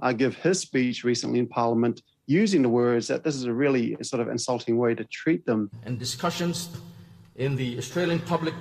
uh, 0.01 0.13
give 0.13 0.35
his 0.37 0.59
speech 0.59 1.05
recently 1.05 1.39
in 1.39 1.47
Parliament 1.47 2.03
using 2.31 2.63
the 2.63 2.69
words 2.69 3.09
that 3.09 3.25
this 3.25 3.35
is 3.35 3.45
a 3.45 3.53
really 3.53 3.97
sort 4.03 4.23
of 4.23 4.29
insulting 4.29 4.79
way 4.79 4.95
to 4.95 5.05
treat 5.07 5.45
them. 5.47 5.69
And 5.85 5.99
discussions 5.99 6.69
in 7.35 7.57
the 7.57 7.77
Australian 7.77 8.21
public 8.21 8.55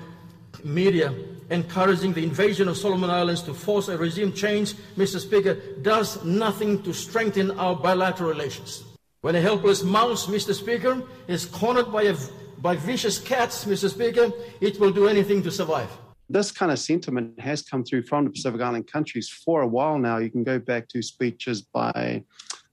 media 0.64 1.14
encouraging 1.52 2.14
the 2.14 2.24
invasion 2.24 2.68
of 2.68 2.78
Solomon 2.78 3.12
Islands 3.12 3.44
to 3.44 3.54
force 3.54 3.88
a 3.88 3.98
regime 3.98 4.34
change, 4.34 4.74
Mr. 4.98 5.20
Speaker, 5.20 5.54
does 5.84 6.24
nothing 6.26 6.82
to 6.82 6.94
strengthen 6.94 7.52
our 7.60 7.76
bilateral 7.76 8.30
relations. 8.30 8.84
When 9.22 9.36
a 9.36 9.42
helpless 9.42 9.84
mouse, 9.84 10.26
Mr. 10.26 10.54
Speaker, 10.56 11.04
is 11.28 11.46
cornered 11.46 11.92
by, 11.92 12.04
a, 12.04 12.16
by 12.58 12.76
vicious 12.76 13.20
cats, 13.20 13.66
Mr. 13.66 13.90
Speaker, 13.90 14.32
it 14.62 14.80
will 14.80 14.92
do 14.92 15.08
anything 15.08 15.44
to 15.44 15.52
survive. 15.52 15.90
This 16.28 16.52
kind 16.52 16.72
of 16.72 16.80
sentiment 16.80 17.40
has 17.40 17.62
come 17.62 17.84
through 17.84 18.04
from 18.04 18.26
the 18.26 18.32
Pacific 18.32 18.62
Island 18.62 18.92
countries 18.92 19.30
for 19.30 19.62
a 19.62 19.68
while 19.68 20.00
now. 20.00 20.18
You 20.18 20.32
can 20.32 20.44
go 20.44 20.58
back 20.58 20.88
to 20.90 21.02
speeches 21.02 21.62
by 21.62 22.24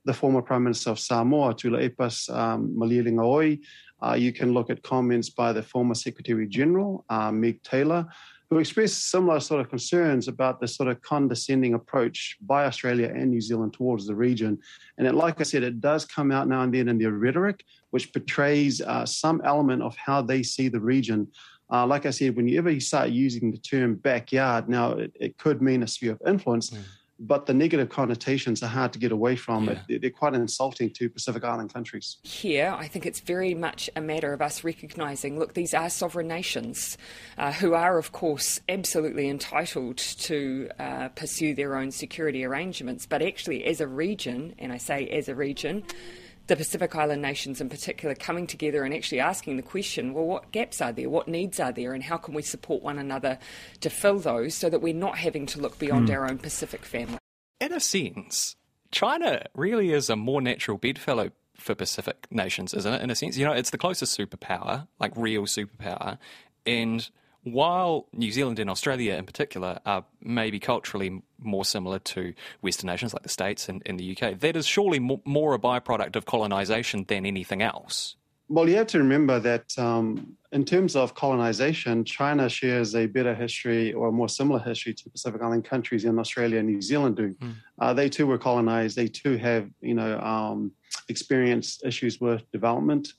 the 0.07 0.13
former 0.13 0.41
Prime 0.41 0.63
Minister 0.63 0.91
of 0.91 0.99
Samoa, 0.99 1.53
Tulaipas 1.53 2.33
um, 2.33 2.73
Malielegaoi. 2.75 3.59
Uh, 4.01 4.13
you 4.13 4.31
can 4.31 4.53
look 4.53 4.69
at 4.69 4.81
comments 4.81 5.29
by 5.29 5.51
the 5.51 5.61
former 5.61 5.93
Secretary 5.93 6.47
General, 6.47 7.03
uh, 7.09 7.29
Meg 7.29 7.61
Taylor, 7.61 8.07
who 8.49 8.59
expressed 8.59 9.11
similar 9.11 9.41
sort 9.41 9.59
of 9.59 9.69
concerns 9.69 10.29
about 10.29 10.61
the 10.61 10.67
sort 10.67 10.87
of 10.87 11.01
condescending 11.01 11.73
approach 11.73 12.37
by 12.41 12.63
Australia 12.65 13.11
and 13.13 13.29
New 13.29 13.41
Zealand 13.41 13.73
towards 13.73 14.07
the 14.07 14.15
region. 14.15 14.57
And 14.97 15.05
it, 15.05 15.13
like 15.13 15.41
I 15.41 15.43
said, 15.43 15.63
it 15.63 15.81
does 15.81 16.05
come 16.05 16.31
out 16.31 16.47
now 16.47 16.61
and 16.61 16.73
then 16.73 16.87
in 16.87 16.97
their 16.97 17.11
rhetoric, 17.11 17.65
which 17.89 18.13
portrays 18.13 18.79
uh, 18.79 19.05
some 19.05 19.41
element 19.43 19.81
of 19.83 19.97
how 19.97 20.21
they 20.21 20.41
see 20.41 20.69
the 20.69 20.79
region. 20.79 21.27
Uh, 21.69 21.85
like 21.85 22.05
I 22.05 22.11
said, 22.11 22.37
whenever 22.37 22.69
you 22.69 22.79
start 22.79 23.09
using 23.09 23.51
the 23.51 23.57
term 23.57 23.95
backyard, 23.95 24.69
now 24.69 24.91
it, 24.91 25.11
it 25.19 25.37
could 25.37 25.61
mean 25.61 25.83
a 25.83 25.87
sphere 25.87 26.13
of 26.13 26.21
influence. 26.25 26.69
Mm 26.69 26.83
but 27.19 27.45
the 27.45 27.53
negative 27.53 27.89
connotations 27.89 28.61
are 28.61 28.67
hard 28.67 28.93
to 28.93 28.99
get 28.99 29.11
away 29.11 29.35
from. 29.35 29.65
Yeah. 29.65 29.97
They're 29.99 30.09
quite 30.09 30.33
insulting 30.33 30.89
to 30.91 31.09
Pacific 31.09 31.43
Island 31.43 31.73
countries. 31.73 32.17
Here, 32.23 32.75
I 32.77 32.87
think 32.87 33.05
it's 33.05 33.19
very 33.19 33.53
much 33.53 33.89
a 33.95 34.01
matter 34.01 34.33
of 34.33 34.41
us 34.41 34.63
recognising 34.63 35.39
look, 35.39 35.53
these 35.53 35.73
are 35.73 35.89
sovereign 35.89 36.27
nations 36.27 36.97
uh, 37.37 37.51
who 37.51 37.73
are, 37.73 37.97
of 37.97 38.11
course, 38.11 38.61
absolutely 38.69 39.29
entitled 39.29 39.97
to 39.97 40.69
uh, 40.79 41.09
pursue 41.09 41.55
their 41.55 41.75
own 41.75 41.91
security 41.91 42.43
arrangements, 42.43 43.05
but 43.05 43.21
actually, 43.21 43.65
as 43.65 43.81
a 43.81 43.87
region, 43.87 44.53
and 44.59 44.71
I 44.71 44.77
say 44.77 45.07
as 45.07 45.27
a 45.27 45.35
region, 45.35 45.83
the 46.47 46.55
Pacific 46.55 46.95
Island 46.95 47.21
nations 47.21 47.61
in 47.61 47.69
particular 47.69 48.15
coming 48.15 48.47
together 48.47 48.83
and 48.83 48.93
actually 48.93 49.19
asking 49.19 49.57
the 49.57 49.63
question 49.63 50.13
well, 50.13 50.25
what 50.25 50.51
gaps 50.51 50.81
are 50.81 50.91
there? 50.91 51.09
What 51.09 51.27
needs 51.27 51.59
are 51.59 51.71
there? 51.71 51.93
And 51.93 52.03
how 52.03 52.17
can 52.17 52.33
we 52.33 52.41
support 52.41 52.81
one 52.81 52.97
another 52.97 53.37
to 53.81 53.89
fill 53.89 54.19
those 54.19 54.55
so 54.55 54.69
that 54.69 54.79
we're 54.79 54.93
not 54.93 55.17
having 55.17 55.45
to 55.47 55.59
look 55.59 55.77
beyond 55.77 56.09
mm. 56.09 56.13
our 56.13 56.29
own 56.29 56.37
Pacific 56.37 56.85
family? 56.85 57.17
In 57.59 57.73
a 57.73 57.79
sense, 57.79 58.55
China 58.91 59.45
really 59.55 59.91
is 59.91 60.09
a 60.09 60.15
more 60.15 60.41
natural 60.41 60.77
bedfellow 60.77 61.31
for 61.55 61.75
Pacific 61.75 62.27
nations, 62.31 62.73
isn't 62.73 62.93
it? 62.93 63.01
In 63.01 63.09
a 63.09 63.15
sense, 63.15 63.37
you 63.37 63.45
know, 63.45 63.51
it's 63.51 63.71
the 63.71 63.77
closest 63.77 64.17
superpower, 64.17 64.87
like 64.99 65.11
real 65.15 65.43
superpower. 65.43 66.17
And 66.65 67.09
while 67.51 68.07
New 68.13 68.31
Zealand 68.31 68.59
and 68.59 68.69
Australia 68.69 69.15
in 69.15 69.25
particular 69.25 69.79
are 69.85 70.05
maybe 70.21 70.59
culturally 70.59 71.21
more 71.39 71.65
similar 71.65 71.99
to 71.99 72.33
Western 72.61 72.87
nations 72.87 73.13
like 73.13 73.23
the 73.23 73.29
States 73.29 73.69
and, 73.69 73.81
and 73.85 73.99
the 73.99 74.17
UK, 74.17 74.39
that 74.39 74.55
is 74.55 74.65
surely 74.65 74.99
more, 74.99 75.21
more 75.25 75.53
a 75.53 75.59
byproduct 75.59 76.15
of 76.15 76.25
colonisation 76.25 77.05
than 77.07 77.25
anything 77.25 77.61
else. 77.61 78.15
Well, 78.49 78.69
you 78.69 78.77
have 78.77 78.87
to 78.87 78.99
remember 78.99 79.39
that 79.39 79.77
um, 79.77 80.37
in 80.53 80.63
terms 80.63 80.95
of 80.95 81.13
colonization, 81.13 82.05
China 82.05 82.47
shares 82.47 82.95
a 82.95 83.05
better 83.05 83.35
history 83.35 83.91
or 83.91 84.07
a 84.07 84.11
more 84.11 84.29
similar 84.29 84.59
history 84.59 84.93
to 84.93 85.09
Pacific 85.09 85.41
Island 85.41 85.65
countries 85.65 86.03
than 86.03 86.17
Australia 86.17 86.59
and 86.59 86.69
New 86.69 86.81
Zealand 86.81 87.17
do. 87.17 87.33
Mm. 87.33 87.55
Uh, 87.79 87.93
they 87.93 88.07
too 88.07 88.25
were 88.25 88.37
colonized. 88.37 88.95
They 88.95 89.07
too 89.07 89.35
have, 89.37 89.69
you 89.81 89.95
know, 89.95 90.17
um, 90.21 90.71
experienced 91.09 91.85
issues 91.85 92.21
with 92.21 92.49
development, 92.51 93.09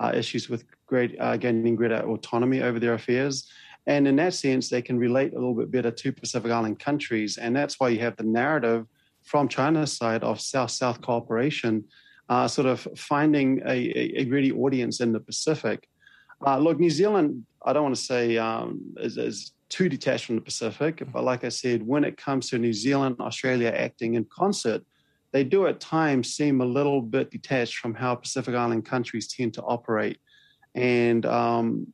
uh, 0.00 0.12
issues 0.14 0.48
with 0.48 0.64
great 0.86 1.20
uh, 1.20 1.36
gaining 1.36 1.76
greater 1.76 2.00
autonomy 2.08 2.62
over 2.62 2.78
their 2.78 2.94
affairs. 2.94 3.46
And 3.86 4.06
in 4.06 4.16
that 4.16 4.34
sense, 4.34 4.68
they 4.68 4.82
can 4.82 4.98
relate 4.98 5.32
a 5.32 5.36
little 5.36 5.54
bit 5.54 5.70
better 5.70 5.90
to 5.90 6.12
Pacific 6.12 6.50
Island 6.50 6.78
countries. 6.78 7.38
And 7.38 7.56
that's 7.56 7.80
why 7.80 7.88
you 7.88 8.00
have 8.00 8.16
the 8.16 8.24
narrative 8.24 8.86
from 9.22 9.48
China's 9.48 9.92
side 9.92 10.22
of 10.22 10.40
South 10.40 10.70
South 10.70 11.00
cooperation, 11.00 11.84
uh, 12.28 12.48
sort 12.48 12.66
of 12.66 12.86
finding 12.96 13.60
a, 13.66 14.20
a, 14.20 14.24
ready 14.26 14.52
audience 14.52 15.00
in 15.00 15.12
the 15.12 15.20
Pacific. 15.20 15.88
Uh, 16.46 16.58
look, 16.58 16.78
New 16.78 16.90
Zealand, 16.90 17.44
I 17.64 17.72
don't 17.72 17.84
want 17.84 17.96
to 17.96 18.00
say 18.00 18.36
um, 18.36 18.94
is, 18.98 19.16
is, 19.16 19.52
too 19.68 19.86
detached 19.86 20.24
from 20.24 20.36
the 20.36 20.40
Pacific, 20.40 21.02
but 21.12 21.24
like 21.24 21.44
I 21.44 21.50
said, 21.50 21.86
when 21.86 22.02
it 22.02 22.16
comes 22.16 22.48
to 22.48 22.58
New 22.58 22.72
Zealand, 22.72 23.16
Australia 23.20 23.68
acting 23.68 24.14
in 24.14 24.24
concert, 24.24 24.82
they 25.32 25.44
do 25.44 25.66
at 25.66 25.78
times 25.78 26.32
seem 26.34 26.62
a 26.62 26.64
little 26.64 27.02
bit 27.02 27.30
detached 27.30 27.76
from 27.76 27.94
how 27.94 28.14
Pacific 28.14 28.54
Island 28.54 28.86
countries 28.86 29.28
tend 29.28 29.52
to 29.54 29.62
operate. 29.62 30.18
And 30.74 31.26
um, 31.26 31.92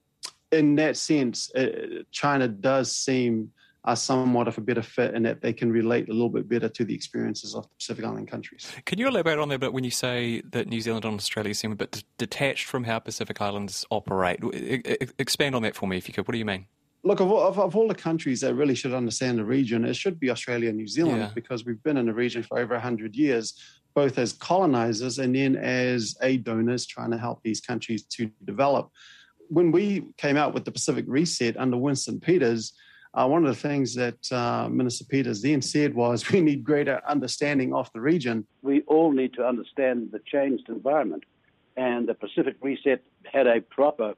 in 0.54 0.76
that 0.76 0.96
sense, 0.96 1.54
uh, 1.54 2.02
China 2.10 2.48
does 2.48 2.92
seem 2.92 3.50
uh, 3.84 3.94
somewhat 3.94 4.48
of 4.48 4.56
a 4.56 4.60
better 4.60 4.82
fit 4.82 5.14
in 5.14 5.22
that 5.24 5.42
they 5.42 5.52
can 5.52 5.70
relate 5.70 6.08
a 6.08 6.12
little 6.12 6.30
bit 6.30 6.48
better 6.48 6.68
to 6.68 6.84
the 6.84 6.94
experiences 6.94 7.54
of 7.54 7.64
the 7.64 7.68
Pacific 7.78 8.04
Island 8.04 8.28
countries. 8.28 8.70
Can 8.86 8.98
you 8.98 9.08
elaborate 9.08 9.38
on 9.38 9.48
that 9.50 9.56
a 9.56 9.58
bit 9.58 9.72
when 9.72 9.84
you 9.84 9.90
say 9.90 10.42
that 10.52 10.68
New 10.68 10.80
Zealand 10.80 11.04
and 11.04 11.16
Australia 11.16 11.54
seem 11.54 11.72
a 11.72 11.76
bit 11.76 11.90
d- 11.92 12.02
detached 12.16 12.64
from 12.66 12.84
how 12.84 12.98
Pacific 12.98 13.40
Islands 13.40 13.84
operate? 13.90 14.40
I- 14.42 14.82
I- 14.86 15.08
expand 15.18 15.54
on 15.54 15.62
that 15.62 15.76
for 15.76 15.86
me 15.86 15.98
if 15.98 16.08
you 16.08 16.14
could. 16.14 16.26
What 16.26 16.32
do 16.32 16.38
you 16.38 16.46
mean? 16.46 16.66
Look, 17.06 17.20
of, 17.20 17.30
of, 17.30 17.58
of, 17.58 17.76
all 17.76 17.86
the 17.86 17.94
countries 17.94 18.40
that 18.40 18.54
really 18.54 18.74
should 18.74 18.94
understand 18.94 19.38
the 19.38 19.44
region, 19.44 19.84
it 19.84 19.94
should 19.94 20.18
be 20.18 20.30
Australia 20.30 20.70
and 20.70 20.78
New 20.78 20.88
Zealand 20.88 21.18
yeah. 21.18 21.30
because 21.34 21.66
we've 21.66 21.82
been 21.82 21.98
in 21.98 22.06
the 22.06 22.14
region 22.14 22.42
for 22.42 22.58
over 22.58 22.72
100 22.72 23.14
years, 23.14 23.60
both 23.94 24.16
as 24.16 24.32
colonizers 24.32 25.18
and 25.18 25.36
then 25.36 25.54
as 25.56 26.16
aid 26.22 26.44
donors 26.44 26.86
trying 26.86 27.10
to 27.10 27.18
help 27.18 27.42
these 27.42 27.60
countries 27.60 28.04
to 28.04 28.30
develop 28.46 28.90
when 29.48 29.72
we 29.72 30.06
came 30.16 30.36
out 30.36 30.54
with 30.54 30.64
the 30.64 30.72
Pacific 30.72 31.04
Reset 31.08 31.56
under 31.56 31.76
Winston 31.76 32.20
Peters, 32.20 32.72
uh, 33.14 33.26
one 33.26 33.44
of 33.44 33.54
the 33.54 33.60
things 33.60 33.94
that 33.94 34.32
uh, 34.32 34.68
Minister 34.68 35.04
Peters 35.04 35.42
then 35.42 35.62
said 35.62 35.94
was 35.94 36.28
we 36.30 36.40
need 36.40 36.64
greater 36.64 37.00
understanding 37.06 37.74
of 37.74 37.90
the 37.92 38.00
region. 38.00 38.46
We 38.62 38.82
all 38.82 39.12
need 39.12 39.34
to 39.34 39.46
understand 39.46 40.10
the 40.12 40.20
changed 40.26 40.68
environment, 40.68 41.24
and 41.76 42.08
the 42.08 42.14
Pacific 42.14 42.56
Reset 42.60 43.02
had 43.32 43.46
a 43.46 43.60
proper, 43.60 44.14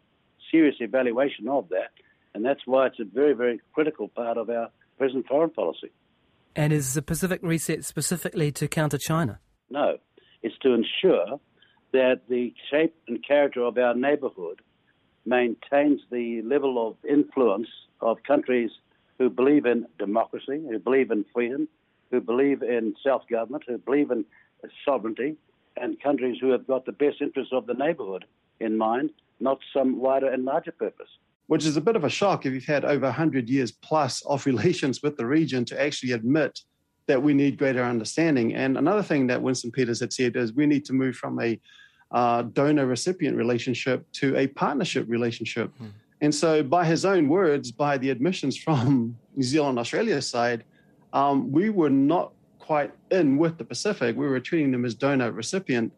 serious 0.50 0.76
evaluation 0.80 1.49
of 1.49 1.68
that, 1.71 1.90
and 2.35 2.45
that's 2.45 2.66
why 2.66 2.87
it's 2.87 3.00
a 3.00 3.04
very, 3.04 3.35
very 3.35 3.61
critical 3.75 4.09
part 4.09 4.38
of 4.38 4.49
our 4.50 4.71
present 4.99 5.26
foreign 5.26 5.50
policy. 5.50 5.90
And 6.54 6.73
is 6.73 6.95
the 6.95 7.02
Pacific 7.02 7.40
Reset 7.42 7.85
specifically 7.85 8.50
to 8.52 8.66
counter 8.66 8.97
China? 8.97 9.40
No, 9.68 9.99
it's 10.42 10.56
to 10.62 10.73
ensure 10.73 11.38
that 11.92 12.23
the 12.28 12.54
shape 12.71 12.95
and 13.09 13.25
character 13.26 13.62
of 13.62 13.76
our 13.76 13.95
neighbourhood 13.95 14.61
maintains 15.26 16.00
the 16.11 16.42
level 16.42 16.87
of 16.87 16.97
influence 17.09 17.68
of 18.00 18.23
countries 18.23 18.71
who 19.18 19.30
believe 19.30 19.66
in 19.66 19.87
democracy, 19.99 20.62
who 20.68 20.78
believe 20.78 21.11
in 21.11 21.25
freedom, 21.33 21.68
who 22.11 22.21
believe 22.21 22.62
in 22.62 22.95
self 23.02 23.23
government, 23.28 23.64
who 23.66 23.78
believe 23.78 24.11
in 24.11 24.25
sovereignty, 24.85 25.37
and 25.76 26.00
countries 26.00 26.38
who 26.40 26.50
have 26.50 26.66
got 26.66 26.87
the 26.87 26.92
best 26.92 27.21
interests 27.21 27.52
of 27.52 27.66
the 27.66 27.75
neighborhood 27.75 28.25
in 28.61 28.76
mind, 28.76 29.11
not 29.40 29.59
some 29.73 29.99
wider 29.99 30.28
and 30.28 30.45
larger 30.45 30.73
purpose. 30.73 31.09
Which 31.49 31.64
is 31.64 31.76
a 31.76 31.80
bit 31.80 31.97
of 31.97 32.04
a 32.04 32.11
shock 32.11 32.45
if 32.45 32.52
you've 32.52 32.64
had 32.64 32.85
over 32.85 33.06
100 33.06 33.49
years 33.49 33.71
plus 33.71 34.23
of 34.26 34.47
relations 34.47 35.02
with 35.02 35.16
the 35.16 35.26
region 35.26 35.64
to 35.66 35.80
actually 35.80 36.12
admit 36.12 36.61
that 37.06 37.23
we 37.23 37.35
need 37.35 37.59
greater 37.59 37.85
understanding. 37.85 38.54
And 38.54 38.76
another 38.76 39.02
thing 39.02 39.28
that 39.28 39.40
Winston 39.40 39.71
Peters 39.71 40.00
had 40.00 40.12
said 40.12 40.37
is 40.37 40.52
we 40.52 40.66
need 40.66 40.85
to 40.87 40.92
move 40.92 41.14
from 41.14 41.40
a 41.40 41.61
uh, 42.12 42.42
donor 42.42 42.86
recipient 42.86 43.36
relationship 43.36 44.06
to 44.12 44.36
a 44.36 44.46
partnership 44.46 45.06
relationship. 45.08 45.70
Mm. 45.82 45.90
And 46.20 46.34
so, 46.34 46.62
by 46.62 46.84
his 46.84 47.04
own 47.04 47.28
words, 47.28 47.70
by 47.70 47.98
the 47.98 48.10
admissions 48.10 48.56
from 48.64 49.16
New 49.34 49.42
Zealand, 49.42 49.78
Australia 49.78 50.20
side, 50.22 50.64
um, 51.12 51.50
we 51.50 51.70
were 51.70 51.90
not 51.90 52.32
quite 52.58 52.92
in 53.10 53.38
with 53.38 53.58
the 53.58 53.64
Pacific. 53.64 54.16
We 54.16 54.26
were 54.26 54.40
treating 54.40 54.72
them 54.72 54.84
as 54.84 54.94
donor 54.94 55.30
recipient, 55.30 55.92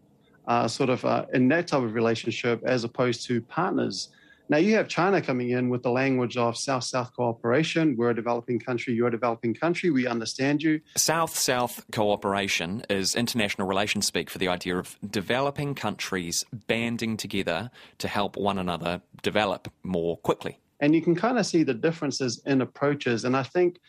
uh, 0.47 0.69
sort 0.69 0.91
of 0.91 1.05
uh, 1.05 1.27
in 1.33 1.49
that 1.49 1.67
type 1.67 1.83
of 1.83 1.95
relationship, 1.95 2.63
as 2.65 2.85
opposed 2.85 3.25
to 3.27 3.41
partners. 3.43 4.09
Now 4.51 4.57
you 4.57 4.77
have 4.77 4.89
China 4.89 5.21
coming 5.21 5.51
in 5.51 5.69
with 5.69 5.83
the 5.83 5.91
language 5.91 6.39
of 6.39 6.57
South-South 6.57 7.13
cooperation. 7.15 7.97
We're 7.97 8.11
a 8.11 8.15
developing 8.15 8.59
country. 8.59 8.95
You're 8.95 9.09
a 9.09 9.11
developing 9.11 9.53
country. 9.53 9.91
We 9.91 10.07
understand 10.07 10.63
you. 10.63 10.81
South-South 10.97 11.85
cooperation 11.93 12.83
is 12.89 13.15
international 13.15 13.69
relations 13.69 14.07
speak 14.07 14.31
for 14.31 14.39
the 14.39 14.49
idea 14.49 14.79
of 14.79 14.97
developing 15.11 15.75
countries 15.75 16.47
banding 16.67 17.19
together 17.19 17.71
to 17.99 18.09
help 18.09 18.39
one 18.39 18.59
another 18.59 19.03
develop 19.23 19.71
more 19.83 20.17
quickly. 20.17 20.59
And 20.81 20.95
you 20.95 21.03
can 21.03 21.15
kind 21.15 21.39
of 21.39 21.45
see 21.45 21.63
the 21.63 21.75
differences 21.75 22.41
in 22.47 22.63
approaches. 22.63 23.25
And 23.25 23.37
I 23.37 23.43
think 23.43 23.81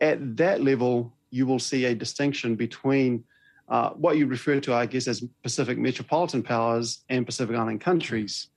at 0.00 0.38
that 0.38 0.62
level, 0.62 1.12
you 1.30 1.44
will 1.44 1.58
see 1.58 1.84
a 1.84 1.94
distinction 1.94 2.54
between 2.54 3.24
uh, 3.68 3.90
what 3.90 4.16
you 4.16 4.26
refer 4.26 4.58
to, 4.60 4.72
I 4.72 4.86
guess, 4.86 5.06
as 5.06 5.22
Pacific 5.42 5.76
metropolitan 5.76 6.42
powers 6.42 7.04
and 7.10 7.26
Pacific 7.26 7.54
Island 7.54 7.82
countries. 7.82 8.48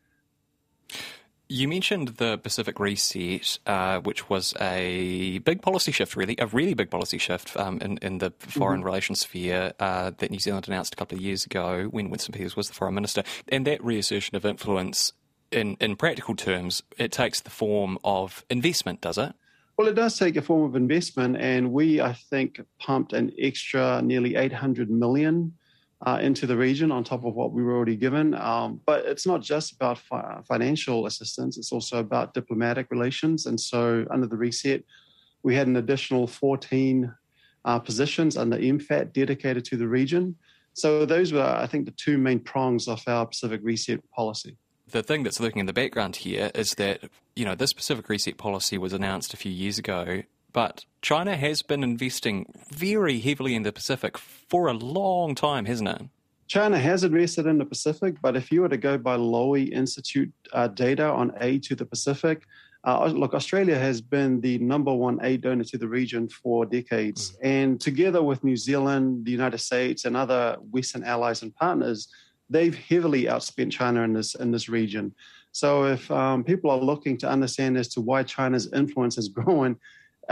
You 1.53 1.67
mentioned 1.67 2.07
the 2.15 2.37
Pacific 2.37 2.79
Reset, 2.79 3.59
uh, 3.65 3.99
which 3.99 4.29
was 4.29 4.53
a 4.61 5.39
big 5.39 5.61
policy 5.61 5.91
shift, 5.91 6.15
really, 6.15 6.37
a 6.39 6.47
really 6.47 6.73
big 6.73 6.89
policy 6.89 7.17
shift 7.17 7.57
um, 7.57 7.77
in, 7.81 7.97
in 7.97 8.19
the 8.19 8.31
foreign 8.39 8.79
mm-hmm. 8.79 8.85
relations 8.85 9.19
sphere 9.19 9.73
uh, 9.77 10.11
that 10.19 10.31
New 10.31 10.39
Zealand 10.39 10.69
announced 10.69 10.93
a 10.93 10.95
couple 10.95 11.17
of 11.17 11.21
years 11.21 11.45
ago 11.45 11.89
when 11.91 12.09
Winston 12.09 12.31
Peters 12.31 12.55
was 12.55 12.69
the 12.69 12.73
foreign 12.73 12.95
minister. 12.95 13.23
And 13.49 13.67
that 13.67 13.83
reassertion 13.83 14.37
of 14.37 14.45
influence, 14.45 15.11
in, 15.51 15.75
in 15.81 15.97
practical 15.97 16.37
terms, 16.37 16.83
it 16.97 17.11
takes 17.11 17.41
the 17.41 17.49
form 17.49 17.97
of 18.01 18.45
investment, 18.49 19.01
does 19.01 19.17
it? 19.17 19.33
Well, 19.77 19.89
it 19.89 19.95
does 19.95 20.17
take 20.17 20.37
a 20.37 20.41
form 20.41 20.63
of 20.63 20.77
investment, 20.77 21.35
and 21.35 21.73
we, 21.73 21.99
I 21.99 22.13
think, 22.13 22.61
pumped 22.79 23.11
an 23.11 23.33
extra 23.37 24.01
nearly 24.01 24.37
800 24.37 24.89
million 24.89 25.55
uh, 26.03 26.19
into 26.21 26.47
the 26.47 26.57
region 26.57 26.91
on 26.91 27.03
top 27.03 27.25
of 27.25 27.35
what 27.35 27.51
we 27.51 27.63
were 27.63 27.75
already 27.75 27.95
given. 27.95 28.33
Um, 28.33 28.81
but 28.85 29.05
it's 29.05 29.27
not 29.27 29.41
just 29.41 29.73
about 29.73 29.99
fi- 29.99 30.41
financial 30.47 31.05
assistance, 31.05 31.57
it's 31.57 31.71
also 31.71 31.99
about 31.99 32.33
diplomatic 32.33 32.87
relations. 32.89 33.45
And 33.45 33.59
so, 33.59 34.05
under 34.09 34.27
the 34.27 34.37
reset, 34.37 34.83
we 35.43 35.55
had 35.55 35.67
an 35.67 35.75
additional 35.75 36.27
14 36.27 37.13
uh, 37.63 37.79
positions 37.79 38.37
under 38.37 38.57
MFAT 38.57 39.13
dedicated 39.13 39.63
to 39.65 39.77
the 39.77 39.87
region. 39.87 40.35
So, 40.73 41.05
those 41.05 41.33
were, 41.33 41.43
I 41.43 41.67
think, 41.67 41.85
the 41.85 41.91
two 41.91 42.17
main 42.17 42.39
prongs 42.39 42.87
of 42.87 43.03
our 43.07 43.25
Pacific 43.27 43.61
Reset 43.63 43.99
policy. 44.11 44.57
The 44.87 45.03
thing 45.03 45.23
that's 45.23 45.39
lurking 45.39 45.59
in 45.59 45.67
the 45.67 45.73
background 45.73 46.17
here 46.17 46.51
is 46.55 46.71
that, 46.71 47.01
you 47.35 47.45
know, 47.45 47.55
this 47.55 47.73
Pacific 47.73 48.09
Reset 48.09 48.37
policy 48.37 48.77
was 48.77 48.91
announced 48.91 49.33
a 49.33 49.37
few 49.37 49.51
years 49.51 49.77
ago 49.77 50.23
but 50.53 50.85
China 51.01 51.35
has 51.35 51.61
been 51.61 51.83
investing 51.83 52.51
very 52.69 53.19
heavily 53.19 53.55
in 53.55 53.63
the 53.63 53.71
Pacific 53.71 54.17
for 54.17 54.67
a 54.67 54.73
long 54.73 55.35
time, 55.35 55.65
hasn't 55.65 55.89
it? 55.89 56.01
China 56.47 56.77
has 56.77 57.03
invested 57.03 57.45
in 57.45 57.57
the 57.57 57.65
Pacific, 57.65 58.15
but 58.21 58.35
if 58.35 58.51
you 58.51 58.61
were 58.61 58.69
to 58.69 58.77
go 58.77 58.97
by 58.97 59.15
Lowy 59.15 59.71
Institute 59.71 60.31
uh, 60.51 60.67
data 60.67 61.05
on 61.05 61.31
aid 61.39 61.63
to 61.63 61.75
the 61.75 61.85
Pacific, 61.85 62.43
uh, 62.83 63.05
look, 63.07 63.33
Australia 63.33 63.77
has 63.77 64.01
been 64.01 64.41
the 64.41 64.57
number 64.57 64.93
one 64.93 65.19
aid 65.23 65.41
donor 65.41 65.63
to 65.63 65.77
the 65.77 65.87
region 65.87 66.27
for 66.27 66.65
decades. 66.65 67.31
Mm. 67.31 67.37
And 67.43 67.81
together 67.81 68.23
with 68.23 68.43
New 68.43 68.57
Zealand, 68.57 69.25
the 69.25 69.31
United 69.31 69.59
States, 69.59 70.05
and 70.05 70.17
other 70.17 70.57
Western 70.71 71.03
allies 71.03 71.43
and 71.43 71.55
partners, 71.55 72.07
they've 72.49 72.75
heavily 72.75 73.25
outspent 73.25 73.71
China 73.71 74.03
in 74.03 74.13
this 74.13 74.35
in 74.35 74.51
this 74.51 74.67
region. 74.67 75.13
So 75.51 75.85
if 75.85 76.09
um, 76.11 76.43
people 76.43 76.71
are 76.71 76.77
looking 76.77 77.17
to 77.19 77.29
understand 77.29 77.77
as 77.77 77.89
to 77.89 78.01
why 78.01 78.23
China's 78.23 78.71
influence 78.73 79.17
is 79.17 79.29
growing, 79.39 79.77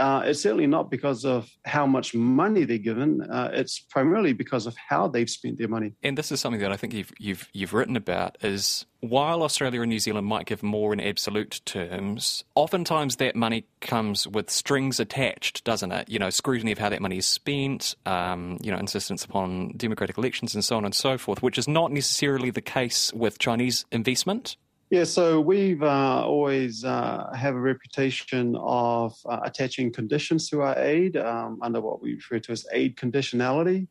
uh, 0.00 0.22
it's 0.24 0.40
certainly 0.40 0.66
not 0.66 0.90
because 0.90 1.24
of 1.24 1.50
how 1.64 1.86
much 1.86 2.14
money 2.14 2.64
they're 2.64 2.78
given. 2.78 3.20
Uh, 3.22 3.50
it's 3.52 3.78
primarily 3.78 4.32
because 4.32 4.66
of 4.66 4.74
how 4.76 5.06
they've 5.06 5.28
spent 5.28 5.58
their 5.58 5.68
money. 5.68 5.92
And 6.02 6.16
this 6.16 6.32
is 6.32 6.40
something 6.40 6.60
that 6.62 6.72
I 6.72 6.76
think 6.76 6.94
you've 6.94 7.12
you've 7.18 7.48
you've 7.52 7.74
written 7.74 7.96
about 7.96 8.38
is 8.42 8.86
while 9.00 9.42
Australia 9.42 9.82
and 9.82 9.90
New 9.90 9.98
Zealand 9.98 10.26
might 10.26 10.46
give 10.46 10.62
more 10.62 10.92
in 10.92 11.00
absolute 11.00 11.60
terms, 11.64 12.44
oftentimes 12.54 13.16
that 13.16 13.36
money 13.36 13.66
comes 13.80 14.26
with 14.26 14.50
strings 14.50 15.00
attached, 15.00 15.64
doesn't 15.64 15.92
it? 15.92 16.08
You 16.08 16.18
know, 16.18 16.30
scrutiny 16.30 16.72
of 16.72 16.78
how 16.78 16.88
that 16.88 17.00
money 17.00 17.18
is 17.18 17.26
spent, 17.26 17.94
um, 18.06 18.58
you 18.62 18.70
know, 18.70 18.78
insistence 18.78 19.24
upon 19.24 19.74
democratic 19.76 20.16
elections 20.16 20.54
and 20.54 20.64
so 20.64 20.76
on 20.76 20.84
and 20.84 20.94
so 20.94 21.18
forth, 21.18 21.42
which 21.42 21.58
is 21.58 21.68
not 21.68 21.92
necessarily 21.92 22.50
the 22.50 22.60
case 22.60 23.12
with 23.12 23.38
Chinese 23.38 23.84
investment. 23.92 24.56
Yeah, 24.90 25.04
so 25.04 25.40
we've 25.40 25.84
uh, 25.84 26.24
always 26.26 26.84
uh, 26.84 27.30
have 27.32 27.54
a 27.54 27.60
reputation 27.60 28.56
of 28.58 29.14
uh, 29.24 29.38
attaching 29.44 29.92
conditions 29.92 30.50
to 30.50 30.62
our 30.62 30.76
aid 30.80 31.16
um, 31.16 31.60
under 31.62 31.80
what 31.80 32.02
we 32.02 32.14
refer 32.14 32.40
to 32.40 32.50
as 32.50 32.66
aid 32.72 32.96
conditionality. 32.96 33.86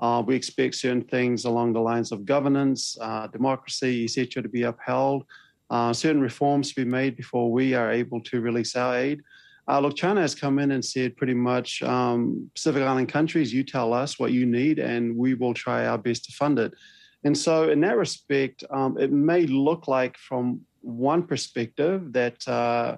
Uh, 0.00 0.24
we 0.26 0.34
expect 0.34 0.74
certain 0.74 1.04
things 1.04 1.44
along 1.44 1.72
the 1.72 1.78
lines 1.78 2.10
of 2.10 2.24
governance, 2.24 2.98
uh, 3.00 3.28
democracy, 3.28 4.02
etc., 4.02 4.42
to 4.42 4.48
be 4.48 4.64
upheld. 4.64 5.24
Uh, 5.70 5.92
certain 5.92 6.20
reforms 6.20 6.70
to 6.70 6.84
be 6.84 6.90
made 6.90 7.16
before 7.16 7.52
we 7.52 7.74
are 7.74 7.92
able 7.92 8.20
to 8.22 8.40
release 8.40 8.74
our 8.74 8.96
aid. 8.96 9.22
look, 9.68 9.94
China 9.94 10.20
has 10.20 10.34
come 10.34 10.58
in 10.58 10.72
and 10.72 10.84
said 10.84 11.16
pretty 11.16 11.34
much 11.34 11.80
um, 11.84 12.50
Pacific 12.56 12.82
Island 12.82 13.08
countries, 13.08 13.54
you 13.54 13.62
tell 13.62 13.92
us 13.92 14.18
what 14.18 14.32
you 14.32 14.46
need, 14.46 14.80
and 14.80 15.16
we 15.16 15.34
will 15.34 15.54
try 15.54 15.86
our 15.86 15.98
best 15.98 16.24
to 16.24 16.32
fund 16.32 16.58
it. 16.58 16.74
And 17.24 17.36
so, 17.36 17.68
in 17.68 17.80
that 17.80 17.96
respect, 17.96 18.64
um, 18.70 18.96
it 18.98 19.12
may 19.12 19.46
look 19.46 19.88
like, 19.88 20.16
from 20.16 20.62
one 20.80 21.24
perspective, 21.24 22.12
that 22.12 22.46
uh, 22.48 22.96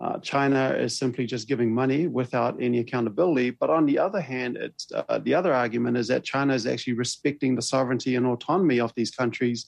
uh, 0.00 0.18
China 0.18 0.70
is 0.70 0.98
simply 0.98 1.26
just 1.26 1.46
giving 1.46 1.72
money 1.72 2.06
without 2.06 2.60
any 2.60 2.78
accountability. 2.78 3.50
But 3.50 3.70
on 3.70 3.86
the 3.86 3.98
other 3.98 4.20
hand, 4.20 4.58
uh, 4.94 5.18
the 5.18 5.34
other 5.34 5.52
argument 5.52 5.98
is 5.98 6.08
that 6.08 6.24
China 6.24 6.54
is 6.54 6.66
actually 6.66 6.94
respecting 6.94 7.54
the 7.54 7.62
sovereignty 7.62 8.16
and 8.16 8.26
autonomy 8.26 8.80
of 8.80 8.92
these 8.94 9.10
countries 9.10 9.66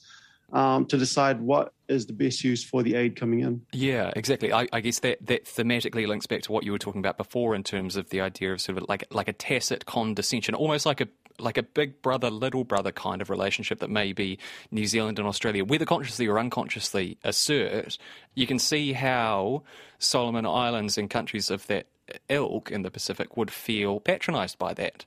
um, 0.53 0.85
to 0.85 0.97
decide 0.97 1.41
what 1.41 1.73
is 1.87 2.05
the 2.05 2.13
best 2.13 2.43
use 2.43 2.63
for 2.63 2.83
the 2.83 2.95
aid 2.95 3.15
coming 3.15 3.41
in. 3.41 3.61
Yeah, 3.71 4.11
exactly. 4.15 4.53
I, 4.53 4.67
I, 4.71 4.81
guess 4.81 4.99
that, 4.99 5.25
that 5.25 5.45
thematically 5.45 6.07
links 6.07 6.27
back 6.27 6.43
to 6.43 6.51
what 6.51 6.63
you 6.63 6.71
were 6.71 6.79
talking 6.79 6.99
about 6.99 7.17
before 7.17 7.55
in 7.55 7.63
terms 7.63 7.95
of 7.95 8.09
the 8.09 8.21
idea 8.21 8.53
of 8.53 8.61
sort 8.61 8.77
of 8.77 8.85
like 8.87 9.03
like 9.11 9.27
a 9.27 9.33
tacit 9.33 9.85
condescension, 9.85 10.53
almost 10.53 10.85
like 10.85 11.01
a 11.01 11.07
like 11.39 11.57
a 11.57 11.63
big 11.63 12.01
brother 12.01 12.29
little 12.29 12.63
brother 12.63 12.91
kind 12.91 13.21
of 13.21 13.29
relationship 13.29 13.79
that 13.79 13.89
maybe 13.89 14.39
New 14.71 14.85
Zealand 14.85 15.19
and 15.19 15.27
Australia, 15.27 15.65
whether 15.65 15.85
consciously 15.85 16.27
or 16.27 16.39
unconsciously, 16.39 17.17
assert. 17.23 17.97
You 18.35 18.47
can 18.47 18.59
see 18.59 18.93
how 18.93 19.63
Solomon 19.99 20.45
Islands 20.45 20.97
and 20.97 21.09
countries 21.09 21.49
of 21.49 21.67
that 21.67 21.87
ilk 22.29 22.71
in 22.71 22.81
the 22.81 22.91
Pacific 22.91 23.37
would 23.37 23.51
feel 23.51 23.99
patronised 23.99 24.57
by 24.57 24.73
that. 24.75 25.05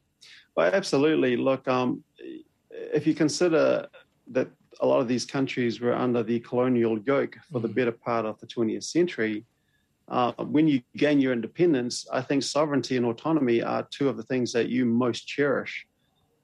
Well, 0.56 0.70
absolutely. 0.72 1.36
Look, 1.36 1.68
um, 1.68 2.02
if 2.70 3.06
you 3.06 3.14
consider 3.14 3.88
that 4.28 4.48
a 4.80 4.86
lot 4.86 5.00
of 5.00 5.08
these 5.08 5.24
countries 5.24 5.80
were 5.80 5.94
under 5.94 6.22
the 6.22 6.40
colonial 6.40 6.98
yoke 7.00 7.36
for 7.50 7.60
the 7.60 7.68
mm. 7.68 7.74
better 7.74 7.92
part 7.92 8.26
of 8.26 8.38
the 8.40 8.46
20th 8.46 8.84
century. 8.84 9.44
Uh, 10.08 10.32
when 10.32 10.68
you 10.68 10.82
gain 10.96 11.20
your 11.20 11.32
independence, 11.32 12.06
I 12.12 12.20
think 12.20 12.42
sovereignty 12.42 12.96
and 12.96 13.06
autonomy 13.06 13.62
are 13.62 13.88
two 13.90 14.08
of 14.08 14.16
the 14.16 14.22
things 14.22 14.52
that 14.52 14.68
you 14.68 14.84
most 14.84 15.26
cherish. 15.26 15.86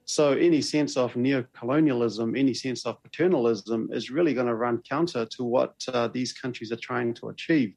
So, 0.05 0.33
any 0.33 0.61
sense 0.61 0.97
of 0.97 1.15
neo-colonialism, 1.15 2.35
any 2.35 2.53
sense 2.53 2.85
of 2.85 3.01
paternalism 3.03 3.89
is 3.93 4.11
really 4.11 4.33
going 4.33 4.47
to 4.47 4.55
run 4.55 4.81
counter 4.87 5.25
to 5.25 5.43
what 5.43 5.75
uh, 5.87 6.09
these 6.09 6.33
countries 6.33 6.71
are 6.71 6.77
trying 6.77 7.13
to 7.15 7.29
achieve. 7.29 7.73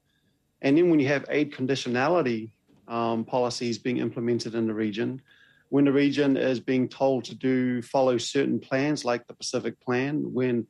And 0.62 0.76
then, 0.76 0.90
when 0.90 0.98
you 0.98 1.08
have 1.08 1.24
aid 1.28 1.52
conditionality 1.52 2.50
um, 2.88 3.24
policies 3.24 3.78
being 3.78 3.98
implemented 3.98 4.54
in 4.54 4.66
the 4.66 4.74
region, 4.74 5.22
when 5.68 5.84
the 5.84 5.92
region 5.92 6.36
is 6.36 6.58
being 6.58 6.88
told 6.88 7.24
to 7.24 7.34
do 7.34 7.80
follow 7.82 8.18
certain 8.18 8.58
plans 8.58 9.04
like 9.04 9.26
the 9.26 9.34
Pacific 9.34 9.80
Plan, 9.80 10.32
when 10.32 10.66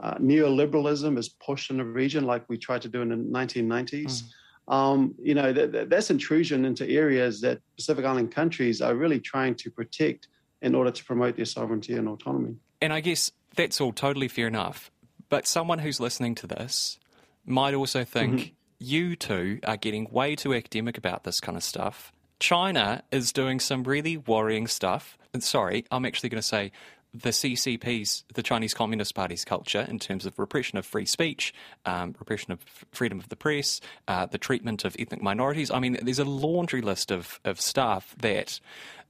uh, 0.00 0.14
neoliberalism 0.14 1.18
is 1.18 1.28
pushed 1.28 1.70
in 1.70 1.78
the 1.78 1.84
region 1.84 2.24
like 2.24 2.48
we 2.48 2.56
tried 2.56 2.82
to 2.82 2.88
do 2.88 3.02
in 3.02 3.08
the 3.08 3.16
1990s. 3.16 4.04
Mm. 4.04 4.72
Um, 4.72 5.14
you 5.20 5.34
know, 5.34 5.52
that, 5.52 5.90
that's 5.90 6.10
intrusion 6.10 6.64
into 6.64 6.88
areas 6.88 7.40
that 7.40 7.60
Pacific 7.76 8.04
Island 8.04 8.32
countries 8.32 8.80
are 8.80 8.94
really 8.94 9.18
trying 9.18 9.56
to 9.56 9.70
protect 9.70 10.28
in 10.62 10.74
order 10.74 10.90
to 10.90 11.04
promote 11.04 11.36
their 11.36 11.44
sovereignty 11.44 11.94
and 11.94 12.08
autonomy. 12.08 12.56
And 12.80 12.92
I 12.92 13.00
guess 13.00 13.32
that's 13.56 13.80
all 13.80 13.92
totally 13.92 14.28
fair 14.28 14.46
enough. 14.46 14.90
But 15.28 15.46
someone 15.46 15.78
who's 15.78 16.00
listening 16.00 16.34
to 16.36 16.46
this 16.46 16.98
might 17.44 17.74
also 17.74 18.04
think 18.04 18.34
mm-hmm. 18.34 18.50
you 18.78 19.16
two 19.16 19.60
are 19.64 19.76
getting 19.76 20.08
way 20.10 20.34
too 20.36 20.54
academic 20.54 20.98
about 20.98 21.24
this 21.24 21.40
kind 21.40 21.56
of 21.56 21.64
stuff. 21.64 22.12
China 22.40 23.02
is 23.12 23.32
doing 23.32 23.60
some 23.60 23.84
really 23.84 24.16
worrying 24.16 24.66
stuff. 24.66 25.18
And 25.32 25.42
sorry, 25.42 25.84
I'm 25.90 26.04
actually 26.04 26.30
going 26.30 26.40
to 26.40 26.46
say 26.46 26.72
the 27.12 27.30
CCP's, 27.30 28.24
the 28.34 28.42
Chinese 28.42 28.74
Communist 28.74 29.14
Party's 29.14 29.44
culture 29.44 29.86
in 29.88 29.98
terms 29.98 30.26
of 30.26 30.38
repression 30.38 30.78
of 30.78 30.86
free 30.86 31.06
speech, 31.06 31.52
um, 31.84 32.14
repression 32.18 32.52
of 32.52 32.60
freedom 32.92 33.18
of 33.18 33.28
the 33.28 33.36
press, 33.36 33.80
uh, 34.08 34.26
the 34.26 34.38
treatment 34.38 34.84
of 34.84 34.96
ethnic 34.98 35.22
minorities. 35.22 35.70
I 35.70 35.80
mean, 35.80 35.98
there's 36.02 36.18
a 36.18 36.24
laundry 36.24 36.82
list 36.82 37.10
of, 37.10 37.40
of 37.44 37.60
stuff 37.60 38.14
that 38.18 38.60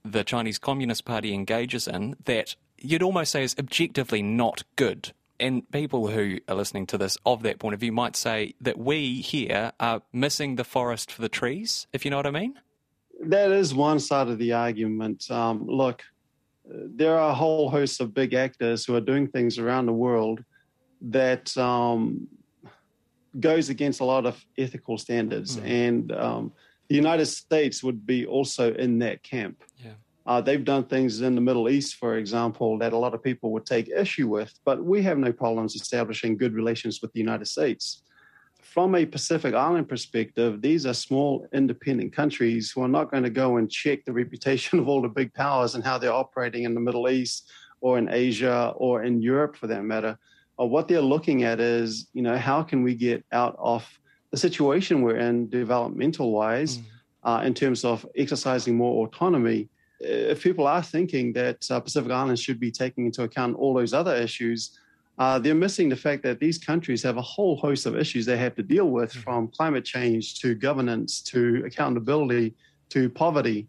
the 0.03 0.23
Chinese 0.23 0.57
Communist 0.57 1.05
Party 1.05 1.33
engages 1.33 1.87
in 1.87 2.15
that 2.25 2.55
you'd 2.77 3.03
almost 3.03 3.31
say 3.31 3.43
is 3.43 3.55
objectively 3.59 4.21
not 4.21 4.63
good. 4.75 5.13
And 5.39 5.69
people 5.71 6.07
who 6.07 6.37
are 6.47 6.55
listening 6.55 6.85
to 6.87 6.97
this 6.97 7.17
of 7.25 7.43
that 7.43 7.59
point 7.59 7.73
of 7.73 7.79
view 7.79 7.91
might 7.91 8.15
say 8.15 8.53
that 8.61 8.77
we 8.77 9.21
here 9.21 9.71
are 9.79 10.01
missing 10.13 10.55
the 10.55 10.63
forest 10.63 11.11
for 11.11 11.21
the 11.21 11.29
trees, 11.29 11.87
if 11.93 12.05
you 12.05 12.11
know 12.11 12.17
what 12.17 12.27
I 12.27 12.31
mean 12.31 12.59
that 13.23 13.51
is 13.51 13.73
one 13.73 13.99
side 13.99 14.27
of 14.29 14.37
the 14.37 14.53
argument. 14.53 15.29
Um, 15.29 15.65
look, 15.67 16.03
there 16.71 17.17
are 17.17 17.31
a 17.31 17.33
whole 17.33 17.69
host 17.69 18.01
of 18.01 18.13
big 18.13 18.33
actors 18.33 18.85
who 18.85 18.95
are 18.95 19.01
doing 19.01 19.27
things 19.27 19.57
around 19.57 19.85
the 19.85 19.93
world 19.93 20.43
that 21.01 21.55
um, 21.57 22.27
goes 23.39 23.69
against 23.69 24.01
a 24.01 24.05
lot 24.05 24.25
of 24.25 24.43
ethical 24.57 24.97
standards, 24.97 25.57
mm. 25.57 25.65
and 25.65 26.11
um, 26.13 26.51
the 26.89 26.95
United 26.95 27.25
States 27.25 27.83
would 27.83 28.05
be 28.05 28.25
also 28.25 28.73
in 28.73 28.99
that 28.99 29.23
camp. 29.23 29.63
Yeah. 29.77 29.91
Uh, 30.25 30.39
they've 30.39 30.63
done 30.63 30.83
things 30.83 31.21
in 31.21 31.33
the 31.33 31.41
Middle 31.41 31.67
East, 31.67 31.95
for 31.95 32.17
example, 32.17 32.77
that 32.77 32.93
a 32.93 32.97
lot 32.97 33.13
of 33.13 33.23
people 33.23 33.51
would 33.51 33.65
take 33.65 33.89
issue 33.89 34.27
with, 34.27 34.53
but 34.65 34.83
we 34.83 35.01
have 35.01 35.17
no 35.17 35.31
problems 35.31 35.75
establishing 35.75 36.37
good 36.37 36.53
relations 36.53 37.01
with 37.01 37.11
the 37.13 37.19
United 37.19 37.47
States 37.47 38.03
from 38.71 38.95
a 38.95 39.05
Pacific 39.05 39.53
Island 39.53 39.89
perspective, 39.89 40.61
these 40.61 40.85
are 40.85 40.93
small 40.93 41.45
independent 41.53 42.13
countries 42.13 42.71
who 42.71 42.81
are 42.81 42.87
not 42.87 43.11
going 43.11 43.23
to 43.23 43.29
go 43.29 43.57
and 43.57 43.69
check 43.69 44.05
the 44.05 44.13
reputation 44.13 44.79
of 44.79 44.87
all 44.87 45.01
the 45.01 45.09
big 45.09 45.33
powers 45.33 45.75
and 45.75 45.83
how 45.83 45.97
they're 45.97 46.13
operating 46.13 46.63
in 46.63 46.73
the 46.73 46.79
Middle 46.79 47.09
East 47.09 47.51
or 47.81 47.97
in 47.97 48.07
Asia 48.09 48.73
or 48.77 49.03
in 49.03 49.21
Europe 49.21 49.57
for 49.57 49.67
that 49.67 49.83
matter. 49.83 50.17
uh, 50.57 50.65
what 50.65 50.87
they're 50.87 51.01
looking 51.01 51.43
at 51.43 51.59
is, 51.59 52.07
you 52.13 52.21
know, 52.21 52.37
how 52.37 52.63
can 52.63 52.81
we 52.81 52.95
get 52.95 53.25
out 53.33 53.57
of 53.59 53.85
the 54.31 54.37
situation 54.37 55.01
we're 55.01 55.17
in 55.17 55.49
developmental 55.49 56.31
wise 56.31 56.77
mm. 56.77 56.83
uh, 57.23 57.41
in 57.43 57.53
terms 57.53 57.83
of 57.83 58.05
exercising 58.15 58.77
more 58.77 59.05
autonomy? 59.05 59.67
If 59.99 60.41
people 60.41 60.65
are 60.65 60.81
thinking 60.81 61.33
that 61.33 61.69
uh, 61.69 61.81
Pacific 61.81 62.11
Islands 62.11 62.41
should 62.41 62.59
be 62.59 62.71
taking 62.71 63.05
into 63.05 63.23
account 63.23 63.57
all 63.57 63.73
those 63.73 63.93
other 63.93 64.15
issues, 64.15 64.79
uh, 65.17 65.37
they're 65.39 65.53
missing 65.53 65.89
the 65.89 65.95
fact 65.95 66.23
that 66.23 66.39
these 66.39 66.57
countries 66.57 67.03
have 67.03 67.17
a 67.17 67.21
whole 67.21 67.55
host 67.55 67.85
of 67.85 67.95
issues 67.95 68.25
they 68.25 68.37
have 68.37 68.55
to 68.55 68.63
deal 68.63 68.89
with, 68.89 69.13
mm. 69.13 69.23
from 69.23 69.47
climate 69.49 69.85
change 69.85 70.39
to 70.39 70.55
governance 70.55 71.21
to 71.21 71.63
accountability 71.65 72.55
to 72.89 73.09
poverty. 73.09 73.67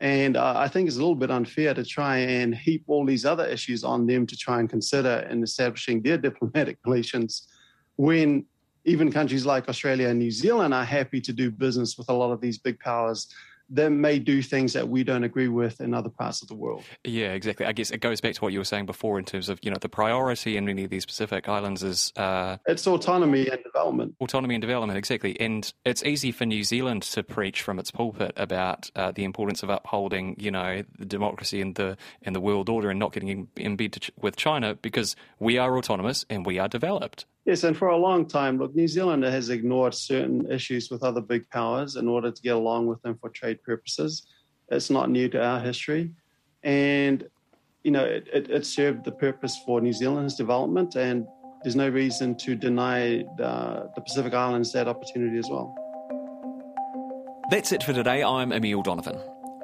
And 0.00 0.36
uh, 0.36 0.54
I 0.56 0.68
think 0.68 0.86
it's 0.86 0.96
a 0.96 1.00
little 1.00 1.14
bit 1.14 1.30
unfair 1.30 1.72
to 1.74 1.84
try 1.84 2.18
and 2.18 2.54
heap 2.54 2.84
all 2.86 3.06
these 3.06 3.24
other 3.24 3.46
issues 3.46 3.84
on 3.84 4.06
them 4.06 4.26
to 4.26 4.36
try 4.36 4.60
and 4.60 4.68
consider 4.68 5.26
in 5.30 5.42
establishing 5.42 6.02
their 6.02 6.18
diplomatic 6.28 6.78
relations 6.84 7.48
when 7.96 8.44
even 8.84 9.10
countries 9.10 9.46
like 9.46 9.68
Australia 9.68 10.08
and 10.08 10.18
New 10.18 10.30
Zealand 10.30 10.74
are 10.74 10.84
happy 10.84 11.20
to 11.20 11.32
do 11.32 11.50
business 11.50 11.96
with 11.96 12.08
a 12.10 12.12
lot 12.12 12.32
of 12.32 12.40
these 12.40 12.58
big 12.58 12.78
powers 12.80 13.28
that 13.70 13.90
may 13.90 14.18
do 14.18 14.42
things 14.42 14.72
that 14.74 14.88
we 14.88 15.04
don't 15.04 15.24
agree 15.24 15.48
with 15.48 15.80
in 15.80 15.94
other 15.94 16.10
parts 16.10 16.42
of 16.42 16.48
the 16.48 16.54
world. 16.54 16.84
Yeah, 17.04 17.32
exactly. 17.32 17.66
I 17.66 17.72
guess 17.72 17.90
it 17.90 17.98
goes 17.98 18.20
back 18.20 18.34
to 18.34 18.40
what 18.40 18.52
you 18.52 18.58
were 18.58 18.64
saying 18.64 18.86
before 18.86 19.18
in 19.18 19.24
terms 19.24 19.48
of 19.48 19.58
you 19.62 19.70
know 19.70 19.78
the 19.80 19.88
priority 19.88 20.56
in 20.56 20.66
many 20.66 20.84
of 20.84 20.90
these 20.90 21.06
Pacific 21.06 21.48
islands 21.48 21.82
is 21.82 22.12
uh, 22.16 22.58
it's 22.66 22.86
autonomy 22.86 23.48
and 23.48 23.62
development. 23.62 24.14
Autonomy 24.20 24.54
and 24.54 24.62
development, 24.62 24.98
exactly. 24.98 25.38
And 25.40 25.72
it's 25.84 26.02
easy 26.04 26.32
for 26.32 26.46
New 26.46 26.64
Zealand 26.64 27.02
to 27.02 27.22
preach 27.22 27.62
from 27.62 27.78
its 27.78 27.90
pulpit 27.90 28.32
about 28.36 28.90
uh, 28.94 29.12
the 29.12 29.24
importance 29.24 29.62
of 29.62 29.70
upholding 29.70 30.36
you 30.38 30.50
know 30.50 30.82
the 30.98 31.06
democracy 31.06 31.60
and 31.60 31.74
the 31.74 31.96
and 32.22 32.34
the 32.34 32.40
world 32.40 32.68
order 32.68 32.90
and 32.90 32.98
not 32.98 33.12
getting 33.12 33.28
in, 33.28 33.48
in 33.56 33.76
bed 33.76 33.96
with 34.20 34.36
China 34.36 34.74
because 34.74 35.16
we 35.38 35.58
are 35.58 35.76
autonomous 35.76 36.24
and 36.28 36.44
we 36.44 36.58
are 36.58 36.68
developed. 36.68 37.26
Yes, 37.44 37.64
and 37.64 37.76
for 37.76 37.88
a 37.88 37.96
long 37.96 38.26
time, 38.26 38.58
look, 38.58 38.74
New 38.74 38.88
Zealand 38.88 39.22
has 39.22 39.50
ignored 39.50 39.94
certain 39.94 40.50
issues 40.50 40.90
with 40.90 41.02
other 41.02 41.20
big 41.20 41.48
powers 41.50 41.96
in 41.96 42.08
order 42.08 42.30
to 42.30 42.42
get 42.42 42.56
along 42.56 42.86
with 42.86 43.02
them 43.02 43.18
for 43.20 43.28
trade 43.28 43.62
purposes. 43.62 44.26
It's 44.70 44.88
not 44.88 45.10
new 45.10 45.28
to 45.28 45.44
our 45.44 45.60
history. 45.60 46.12
And, 46.62 47.28
you 47.82 47.90
know, 47.90 48.04
it, 48.04 48.28
it, 48.32 48.50
it 48.50 48.64
served 48.64 49.04
the 49.04 49.12
purpose 49.12 49.60
for 49.66 49.82
New 49.82 49.92
Zealand's 49.92 50.36
development, 50.36 50.96
and 50.96 51.26
there's 51.62 51.76
no 51.76 51.90
reason 51.90 52.34
to 52.38 52.54
deny 52.54 53.24
the, 53.36 53.90
the 53.94 54.00
Pacific 54.00 54.32
Islands 54.32 54.72
that 54.72 54.88
opportunity 54.88 55.36
as 55.36 55.50
well. 55.50 55.74
That's 57.50 57.72
it 57.72 57.82
for 57.82 57.92
today. 57.92 58.22
I'm 58.22 58.52
Emile 58.52 58.82
Donovan. 58.82 59.18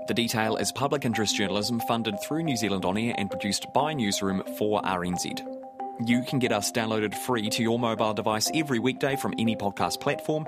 The 0.07 0.13
Detail 0.13 0.57
is 0.57 0.71
public 0.71 1.07
interest 1.07 1.35
journalism 1.35 1.81
funded 1.81 2.21
through 2.23 2.43
New 2.43 2.57
Zealand 2.57 2.85
On 2.85 2.99
Air 2.99 3.15
and 3.17 3.31
produced 3.31 3.67
by 3.73 3.95
Newsroom 3.95 4.43
for 4.59 4.83
RNZ. 4.83 5.60
You 6.03 6.23
can 6.23 6.39
get 6.39 6.51
us 6.51 6.73
downloaded 6.73 7.15
free 7.15 7.51
to 7.51 7.63
your 7.63 7.79
mobile 7.79 8.15
device 8.15 8.51
every 8.55 8.79
weekday 8.79 9.17
from 9.17 9.35
any 9.39 9.55
podcast 9.55 10.01
platform. 10.01 10.47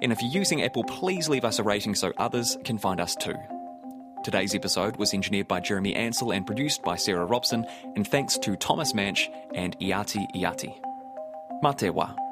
And 0.00 0.12
if 0.12 0.22
you're 0.22 0.30
using 0.30 0.62
Apple, 0.62 0.84
please 0.84 1.28
leave 1.28 1.44
us 1.44 1.58
a 1.58 1.62
rating 1.62 1.94
so 1.94 2.12
others 2.16 2.56
can 2.64 2.78
find 2.78 3.00
us 3.00 3.14
too. 3.14 3.34
Today's 4.24 4.54
episode 4.54 4.96
was 4.96 5.12
engineered 5.12 5.46
by 5.46 5.60
Jeremy 5.60 5.94
Ansell 5.94 6.32
and 6.32 6.46
produced 6.46 6.82
by 6.82 6.96
Sarah 6.96 7.26
Robson, 7.26 7.66
and 7.94 8.08
thanks 8.08 8.38
to 8.38 8.56
Thomas 8.56 8.94
Manch 8.94 9.28
and 9.54 9.78
Iati 9.78 10.24
Iati. 10.34 10.74
Matewa. 11.62 12.23